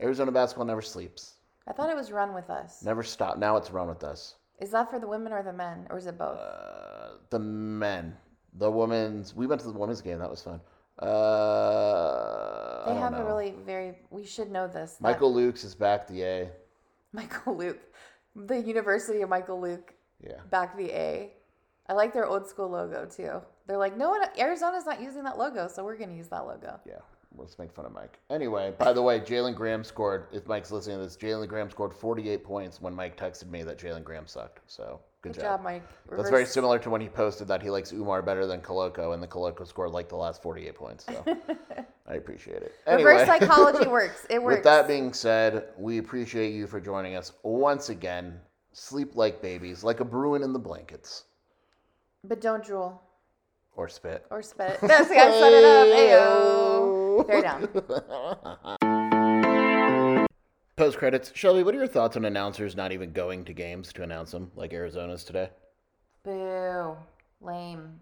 Arizona 0.00 0.32
basketball 0.32 0.66
never 0.66 0.82
sleeps. 0.82 1.34
I 1.66 1.72
thought 1.72 1.90
it 1.90 1.96
was 1.96 2.10
run 2.12 2.34
with 2.34 2.50
us. 2.50 2.82
Never 2.82 3.02
stop. 3.02 3.38
Now 3.38 3.56
it's 3.56 3.70
run 3.70 3.88
with 3.88 4.04
us. 4.04 4.36
Is 4.60 4.70
that 4.70 4.90
for 4.90 4.98
the 4.98 5.06
women 5.06 5.32
or 5.32 5.42
the 5.42 5.52
men? 5.52 5.86
Or 5.90 5.98
is 5.98 6.06
it 6.06 6.16
both? 6.16 6.38
Uh, 6.38 7.16
the 7.30 7.38
men, 7.38 8.16
the 8.54 8.70
women's. 8.70 9.34
We 9.34 9.46
went 9.46 9.60
to 9.62 9.66
the 9.70 9.78
women's 9.78 10.00
game. 10.00 10.18
That 10.18 10.30
was 10.30 10.42
fun. 10.42 10.60
Uh, 10.98 12.92
they 12.92 12.98
have 12.98 13.14
a 13.14 13.24
really 13.24 13.54
very 13.64 13.98
we 14.10 14.24
should 14.24 14.50
know 14.50 14.66
this. 14.66 14.92
that- 14.94 15.02
Michael 15.02 15.32
Lukes 15.34 15.64
is 15.64 15.74
back 15.74 16.06
the 16.06 16.22
A. 16.22 16.50
Michael 17.12 17.56
Luke. 17.56 17.78
The 18.36 18.60
University 18.60 19.22
of 19.22 19.28
Michael 19.28 19.60
Luke 19.60 19.94
Yeah. 20.20 20.40
back 20.50 20.76
the 20.76 20.90
A. 20.90 21.32
I 21.88 21.92
like 21.92 22.12
their 22.12 22.26
old 22.26 22.48
school 22.48 22.68
logo 22.68 23.06
too. 23.06 23.40
They're 23.66 23.78
like, 23.78 23.96
no 23.96 24.10
one 24.10 24.22
Arizona's 24.38 24.86
not 24.86 25.00
using 25.00 25.22
that 25.24 25.38
logo, 25.38 25.68
so 25.68 25.84
we're 25.84 25.96
gonna 25.96 26.14
use 26.14 26.28
that 26.28 26.46
logo. 26.46 26.80
Yeah. 26.84 26.98
Let's 27.36 27.58
make 27.58 27.72
fun 27.72 27.84
of 27.86 27.92
Mike. 27.92 28.20
Anyway, 28.30 28.72
by 28.78 28.92
the 28.92 29.02
way, 29.02 29.18
Jalen 29.18 29.56
Graham 29.56 29.82
scored. 29.82 30.28
If 30.32 30.46
Mike's 30.46 30.70
listening 30.70 30.98
to 30.98 31.04
this, 31.04 31.16
Jalen 31.16 31.48
Graham 31.48 31.68
scored 31.68 31.92
48 31.92 32.44
points 32.44 32.80
when 32.80 32.94
Mike 32.94 33.16
texted 33.16 33.48
me 33.50 33.64
that 33.64 33.76
Jalen 33.78 34.04
Graham 34.04 34.26
sucked. 34.28 34.60
So 34.68 35.00
good, 35.24 35.34
Good 35.34 35.42
job, 35.42 35.62
Mike. 35.62 35.82
That's 36.10 36.30
very 36.30 36.46
similar 36.46 36.78
to 36.78 36.90
when 36.90 37.00
he 37.00 37.08
posted 37.08 37.48
that 37.48 37.62
he 37.62 37.70
likes 37.70 37.92
Oumar 37.92 38.24
better 38.24 38.46
than 38.46 38.60
Koloko, 38.60 39.14
and 39.14 39.22
the 39.22 39.26
Koloko 39.26 39.66
scored 39.66 39.90
like 39.90 40.08
the 40.08 40.16
last 40.16 40.42
48 40.42 40.74
points. 40.74 41.06
So 41.06 41.24
I 42.06 42.14
appreciate 42.14 42.62
it. 42.62 42.74
Reverse 42.86 43.26
psychology 43.26 43.88
works. 43.88 44.26
It 44.30 44.42
works. 44.42 44.56
with 44.56 44.64
that 44.64 44.86
being 44.86 45.12
said, 45.12 45.68
we 45.78 45.98
appreciate 45.98 46.52
you 46.54 46.66
for 46.66 46.80
joining 46.80 47.16
us 47.16 47.32
once 47.42 47.88
again. 47.88 48.38
Sleep 48.72 49.16
like 49.16 49.40
babies, 49.40 49.82
like 49.82 50.00
a 50.00 50.04
Bruin 50.04 50.42
in 50.42 50.52
the 50.52 50.58
blankets, 50.58 51.24
but 52.24 52.40
don't 52.40 52.62
drool 52.64 53.00
or 53.76 53.88
spit. 53.88 54.26
or 54.30 54.42
spit. 54.42 54.78
That's 54.82 55.08
the 55.08 55.16
I 55.16 55.30
set 55.30 55.52
it 55.52 55.64
up. 55.64 55.86
Ayo. 55.86 57.26
Very 57.26 57.42
down. 57.42 58.78
Post 60.76 60.98
credits. 60.98 61.30
Shelby, 61.34 61.62
what 61.62 61.72
are 61.74 61.78
your 61.78 61.86
thoughts 61.86 62.16
on 62.16 62.24
announcers 62.24 62.74
not 62.74 62.90
even 62.90 63.12
going 63.12 63.44
to 63.44 63.52
games 63.52 63.92
to 63.92 64.02
announce 64.02 64.32
them, 64.32 64.50
like 64.56 64.72
Arizona's 64.72 65.22
today? 65.22 65.50
Boo. 66.24 66.96
Lame. 67.40 68.00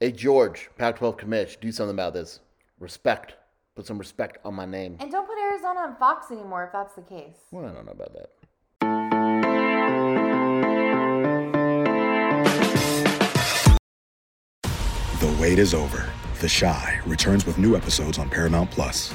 Hey, 0.00 0.12
George, 0.12 0.68
Pac 0.76 0.96
12 0.96 1.16
commish, 1.16 1.58
do 1.60 1.72
something 1.72 1.94
about 1.94 2.12
this. 2.12 2.40
Respect. 2.78 3.36
Put 3.74 3.86
some 3.86 3.96
respect 3.96 4.36
on 4.44 4.54
my 4.54 4.66
name. 4.66 4.98
And 5.00 5.10
don't 5.10 5.26
put 5.26 5.38
Arizona 5.38 5.80
on 5.80 5.96
Fox 5.96 6.30
anymore 6.30 6.64
if 6.64 6.72
that's 6.72 6.94
the 6.94 7.02
case. 7.02 7.36
Well, 7.52 7.64
I 7.64 7.72
don't 7.72 7.86
know 7.86 7.92
about 7.92 8.12
that. 8.12 8.30
The 15.20 15.36
wait 15.40 15.58
is 15.58 15.72
over. 15.72 16.10
The 16.40 16.48
Chi 16.48 17.00
returns 17.06 17.46
with 17.46 17.56
new 17.56 17.76
episodes 17.76 18.18
on 18.18 18.28
Paramount 18.28 18.70
Plus. 18.70 19.14